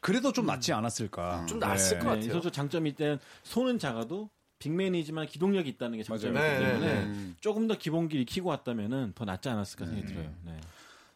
그래도 0.00 0.32
좀 0.32 0.46
낫지 0.46 0.72
않았을까. 0.72 1.44
좀 1.46 1.58
낫을 1.58 1.76
것 1.76 1.82
네, 1.90 1.96
이 1.96 1.98
같아요. 2.04 2.32
선수 2.32 2.50
장점이 2.50 2.90
일단 2.90 3.18
손은 3.42 3.78
작아도 3.78 4.30
big 4.58 4.75
man이지만 4.75 5.26
기동력이 5.26 5.68
있다는 5.70 5.98
게 5.98 6.04
장점이기. 6.04 6.38
네, 6.38 6.58
때문에 6.58 6.94
네, 6.94 7.02
음. 7.04 7.36
조금 7.40 7.66
더 7.66 7.76
기본기를 7.76 8.22
익히고 8.22 8.48
왔다면은 8.48 9.12
더 9.14 9.24
낫지 9.24 9.48
않았을까 9.48 9.86
생각이 9.86 10.06
들어요. 10.06 10.32
네. 10.44 10.58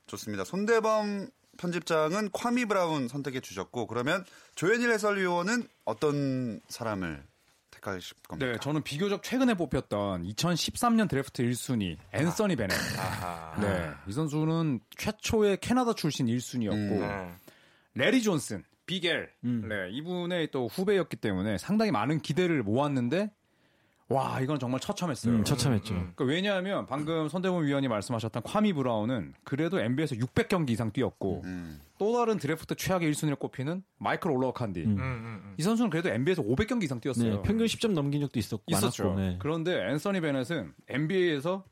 좋습니다. 0.07 0.45
손대범 0.45 1.31
편집장은 1.57 2.31
콰미 2.31 2.65
브라운 2.65 3.09
선택해 3.09 3.41
주셨고 3.41 3.87
그러면 3.87 4.25
조현일 4.55 4.91
해설위원은 4.93 5.65
어떤 5.85 6.61
사람을 6.69 7.23
택하실 7.71 8.17
겁니까? 8.27 8.53
네, 8.53 8.59
저는 8.61 8.83
비교적 8.83 9.23
최근에 9.23 9.55
뽑혔던 9.55 10.25
2013년 10.25 11.09
드래프트 11.09 11.43
1순위 11.43 11.97
앤서니 12.13 12.57
베넷. 12.57 12.77
아하. 12.99 13.61
네, 13.61 13.91
이 14.09 14.13
선수는 14.13 14.81
최초의 14.97 15.59
캐나다 15.59 15.95
출신 15.95 16.27
1순위였고 16.27 16.73
음. 16.73 17.01
네. 17.01 17.35
래리 17.95 18.23
존슨, 18.23 18.65
비겔, 18.91 19.31
음. 19.45 19.69
네, 19.69 19.89
이분의 19.93 20.51
또 20.51 20.67
후배였기 20.67 21.17
때문에 21.17 21.59
상당히 21.59 21.93
많은 21.93 22.21
기대를 22.21 22.65
모았는데 22.65 23.31
와 24.09 24.41
이건 24.41 24.59
정말 24.59 24.81
처참했어요. 24.81 25.33
음, 25.33 25.45
처참했죠. 25.45 25.95
그러니까 25.95 26.25
왜냐하면 26.25 26.87
방금 26.87 27.29
손대범 27.29 27.65
위원이 27.65 27.87
말씀하셨던 27.87 28.43
콰미 28.43 28.73
브라운은 28.73 29.35
그래도 29.45 29.79
NBA에서 29.79 30.17
600경기 30.17 30.71
이상 30.71 30.91
뛰었고 30.91 31.43
음. 31.45 31.81
또 31.99 32.17
다른 32.17 32.37
드래프트 32.39 32.75
최악의 32.75 33.13
1순위를 33.13 33.39
꼽히는 33.39 33.85
마이클 33.99 34.33
올로워칸디. 34.33 34.81
음. 34.81 34.91
음, 34.91 34.99
음, 34.99 35.41
음. 35.45 35.55
이 35.57 35.63
선수는 35.63 35.91
그래도 35.91 36.09
NBA에서 36.09 36.43
500경기 36.43 36.83
이상 36.83 36.99
뛰었어요. 36.99 37.37
네, 37.37 37.43
평균 37.43 37.69
10점 37.69 37.93
넘긴 37.93 38.21
적도 38.23 38.41
있었고 38.41 38.65
있었죠. 38.67 39.05
많았고. 39.05 39.21
네. 39.21 39.37
그런데 39.39 39.89
앤서니 39.91 40.21
베넷은 40.21 40.75
NBA에서 40.89 41.63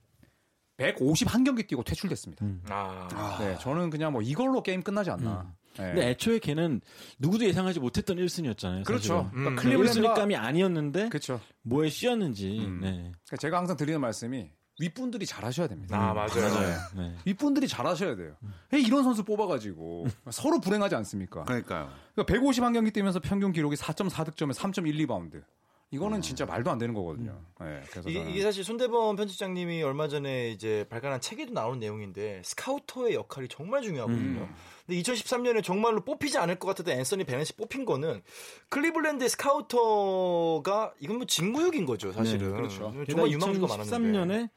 151경기 0.76 1.66
뛰고 1.66 1.83
퇴출됐습니다. 1.83 2.44
음. 2.44 2.62
아. 2.68 3.37
네, 3.40 3.59
저는 3.59 3.90
그냥 3.90 4.12
뭐 4.12 4.22
이걸로 4.22 4.62
게임 4.62 4.83
끝나지 4.83 5.11
않나. 5.11 5.52
네. 5.78 5.84
근데 5.92 6.08
애초에 6.10 6.38
걔는 6.38 6.80
누구도 7.18 7.44
예상하지 7.44 7.80
못했던 7.80 8.16
1순위였잖아요. 8.16 8.84
그렇죠. 8.84 9.30
음. 9.34 9.38
그러니까 9.40 9.62
클리블랜드 9.62 10.00
클리블랜드가- 10.00 10.14
감이 10.14 10.36
아니었는데 10.36 11.08
그렇죠. 11.08 11.40
뭐에 11.62 11.88
씌었는지. 11.88 12.58
음. 12.58 12.80
네. 12.82 12.90
그러니까 12.90 13.36
제가 13.40 13.58
항상 13.58 13.76
드리는 13.76 14.00
말씀이 14.00 14.50
윗분들이 14.80 15.26
잘하셔야 15.26 15.66
됩니다. 15.66 15.96
아, 15.98 16.14
맞아요. 16.14 16.76
네. 16.96 17.16
윗분들이 17.24 17.66
잘하셔야 17.66 18.14
돼요. 18.14 18.36
왜 18.70 18.80
이런 18.80 19.02
선수 19.02 19.24
뽑아가지고 19.24 20.06
서로 20.30 20.60
불행하지 20.60 20.94
않습니까? 20.94 21.42
그러니까요. 21.44 21.90
그러니까 22.14 22.32
151경기 22.34 22.92
뛰면서 22.92 23.18
평균 23.18 23.52
기록이 23.52 23.74
4.4 23.76 24.24
득점에 24.26 24.52
3.1 24.52 25.09
리바운드. 25.09 25.42
이거는 25.90 26.20
진짜 26.20 26.44
말도 26.44 26.70
안 26.70 26.79
되는 26.79 26.92
거거든요. 26.92 27.40
네, 27.61 27.81
그래서 27.90 28.11
이게, 28.11 28.20
이게 28.31 28.42
사실 28.42 28.62
손대범 28.62 29.16
편집장님이 29.16 29.83
얼마 29.83 30.07
전에 30.07 30.51
이제 30.51 30.85
발간한 30.90 31.20
책에도 31.22 31.55
나오는 31.55 31.79
내용인데 31.79 32.42
스카우터의 32.44 33.14
역할이 33.14 33.48
정말 33.48 33.81
중요하거든요. 33.81 34.40
음. 34.40 34.55
근데 34.87 35.01
2013년에 35.01 35.64
정말로 35.64 36.05
뽑히지 36.05 36.37
않을 36.38 36.59
것 36.59 36.68
같았던 36.68 36.98
앤서니 36.98 37.24
베넷이 37.24 37.57
뽑힌 37.57 37.87
거는 37.87 38.22
클리블랜드의 38.68 39.31
스카우터가 39.31 40.92
이건 41.01 41.16
뭐 41.18 41.27
직무유기인 41.27 41.87
거죠, 41.87 42.12
사실은. 42.12 42.51
네, 42.51 42.57
그렇죠. 42.57 42.92
정말 43.09 43.31
유망주가 43.31 43.66
많았는데. 43.66 44.18
2013년에 44.18 44.51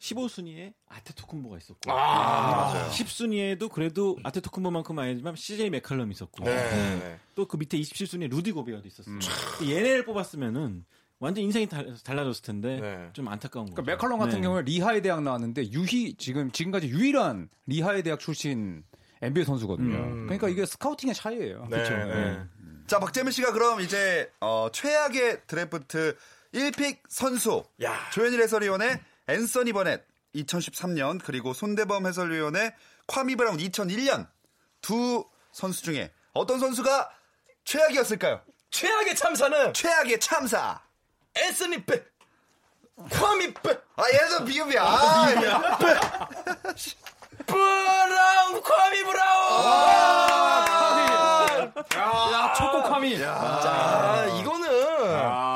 15순위에 0.00 0.72
아테토쿤보가 0.88 1.58
있었고 1.58 1.90
아, 1.90 2.72
맞아요. 2.72 2.90
10순위에도 2.90 3.70
그래도 3.70 4.16
아테토쿤보만큼은 4.24 4.98
아니지만 5.02 5.36
CJ 5.36 5.70
맥칼럼이 5.70 6.12
있었고 6.12 6.44
네. 6.44 6.54
네. 6.54 7.20
또그 7.34 7.56
밑에 7.58 7.78
27순위에 7.78 8.30
루디 8.30 8.52
고베어도 8.52 8.88
있었어요. 8.88 9.18
얘네를 9.62 10.04
뽑았으면은 10.04 10.84
완전 11.18 11.44
인생이 11.44 11.68
달, 11.68 11.94
달라졌을 12.02 12.42
텐데 12.42 12.80
네. 12.80 13.10
좀 13.12 13.28
안타까운 13.28 13.66
거죠. 13.66 13.74
그러니까 13.74 13.92
맥컬럼 13.92 14.18
같은 14.18 14.36
네. 14.36 14.42
경우에 14.42 14.62
리하이 14.62 15.02
대학 15.02 15.22
나왔는데 15.22 15.70
유희 15.70 16.14
지금 16.14 16.50
지금까지 16.50 16.88
유일한 16.88 17.50
리하이 17.66 18.02
대학 18.02 18.18
출신 18.20 18.82
NBA 19.20 19.44
선수거든요. 19.44 19.96
음. 19.96 20.24
그러니까 20.24 20.48
이게 20.48 20.64
스카우팅의 20.64 21.14
차이예요. 21.14 21.66
네. 21.70 21.76
그렇죠. 21.76 21.94
네. 21.94 22.40
자, 22.86 22.98
박재민 22.98 23.32
씨가 23.32 23.52
그럼 23.52 23.82
이제 23.82 24.32
어, 24.40 24.68
최악의 24.72 25.42
드래프트 25.46 26.16
1픽 26.54 27.00
선수 27.08 27.64
야. 27.82 28.10
조현일 28.12 28.40
해설위원의 28.42 28.98
앤서니 29.30 29.72
베넷 29.72 30.04
2013년 30.34 31.20
그리고 31.24 31.52
손대범 31.52 32.06
해설위원의 32.06 32.74
콰미 33.06 33.36
브라운 33.36 33.58
2001년 33.58 34.28
두 34.80 35.24
선수 35.52 35.82
중에 35.82 36.12
어떤 36.32 36.58
선수가 36.58 37.10
최악이었을까요? 37.64 38.40
최악의 38.70 39.16
참사는 39.16 39.72
최악의 39.74 40.20
참사. 40.20 40.80
앤서니 41.36 41.84
베 41.84 42.02
콰미 43.10 43.52
베 43.54 43.70
아, 43.96 44.02
얘도 44.12 44.44
비읍이야. 44.44 44.82
아, 44.82 45.32
야. 45.44 45.78
브라운 47.46 48.60
콰미 48.62 49.04
브라운. 49.04 49.64
야, 51.96 52.52
초코카미. 52.56 53.18
자, 53.18 54.26
이거는 54.40 54.68
그러니까 54.68 55.49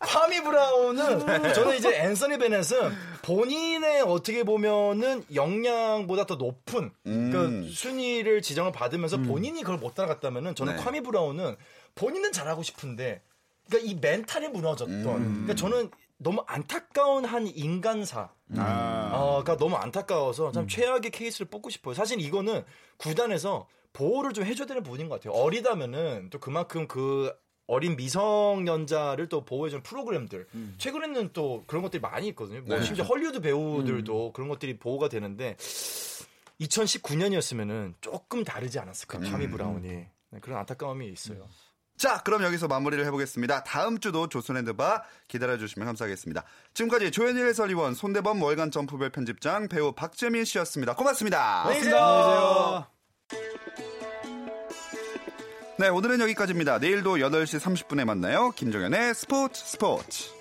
콰미 0.00 0.42
브라운은 0.42 1.54
저는 1.54 1.76
이제 1.76 1.96
앤서니 1.98 2.38
베넷은 2.38 2.92
본인의 3.22 4.02
어떻게 4.02 4.44
보면은 4.44 5.24
역량보다 5.34 6.26
더 6.26 6.36
높은 6.36 6.92
그러니까 7.02 7.68
순위를 7.72 8.42
지정을 8.42 8.72
받으면서 8.72 9.18
본인이 9.18 9.60
그걸 9.62 9.78
못 9.78 9.94
따라갔다면은 9.94 10.54
저는 10.54 10.76
네. 10.76 10.82
콰미 10.82 11.00
브라운은 11.00 11.56
본인은 11.94 12.32
잘하고 12.32 12.62
싶은데 12.62 13.22
그러니까 13.68 13.90
이 13.90 13.98
멘탈이 14.00 14.48
무너졌던 14.48 15.02
그러니까 15.02 15.54
저는 15.54 15.90
너무 16.16 16.42
안타까운 16.46 17.24
한 17.24 17.46
인간사 17.46 18.30
아. 18.56 19.10
어, 19.12 19.42
그러니까 19.42 19.56
너무 19.56 19.76
안타까워서 19.76 20.52
참 20.52 20.66
최악의 20.66 21.10
케이스를 21.10 21.48
뽑고 21.48 21.70
싶어요. 21.70 21.94
사실 21.94 22.20
이거는 22.20 22.64
구단에서 22.96 23.68
보호를 23.92 24.32
좀 24.32 24.44
해줘야 24.44 24.66
되는 24.66 24.82
부분인 24.82 25.08
것 25.08 25.20
같아요. 25.20 25.40
어리다면은 25.40 26.30
또 26.30 26.38
그만큼 26.38 26.86
그 26.88 27.32
어린 27.68 27.96
미성년자를 27.96 29.28
또 29.28 29.44
보호해주는 29.44 29.82
프로그램들. 29.82 30.48
최근에는 30.78 31.30
또 31.34 31.62
그런 31.66 31.82
것들이 31.82 32.00
많이 32.00 32.28
있거든요. 32.28 32.62
뭐 32.62 32.78
네. 32.78 32.84
심지어 32.84 33.04
헐리우드 33.04 33.40
배우들도 33.40 34.32
그런 34.32 34.48
것들이 34.48 34.78
보호가 34.78 35.08
되는데 35.08 35.54
2019년이었으면은 36.60 37.94
조금 38.00 38.42
다르지 38.42 38.78
않았을까. 38.78 39.20
콰미 39.20 39.48
브라운이. 39.48 39.88
네, 39.88 40.40
그런 40.40 40.58
안타까움이 40.58 41.08
있어요. 41.08 41.46
자, 41.98 42.22
그럼 42.22 42.42
여기서 42.42 42.68
마무리를 42.68 43.04
해보겠습니다. 43.04 43.64
다음 43.64 43.98
주도 43.98 44.28
조선핸드바 44.28 45.02
기다려주시면 45.26 45.84
감사하겠습니다. 45.86 46.44
지금까지 46.72 47.10
조현일 47.10 47.46
해설위원, 47.46 47.94
손대범 47.94 48.40
월간 48.40 48.70
점프볼 48.70 49.10
편집장, 49.10 49.68
배우 49.68 49.92
박재민 49.92 50.44
씨였습니다. 50.44 50.94
고맙습니다. 50.94 51.62
안녕히 51.64 51.80
계세요. 51.80 52.86
네, 55.80 55.88
오늘은 55.88 56.18
여기까지입니다. 56.18 56.80
내일도 56.80 57.18
8시 57.18 57.60
30분에 57.60 58.04
만나요. 58.04 58.50
김종현의 58.50 59.14
스포츠 59.14 59.64
스포츠. 59.64 60.37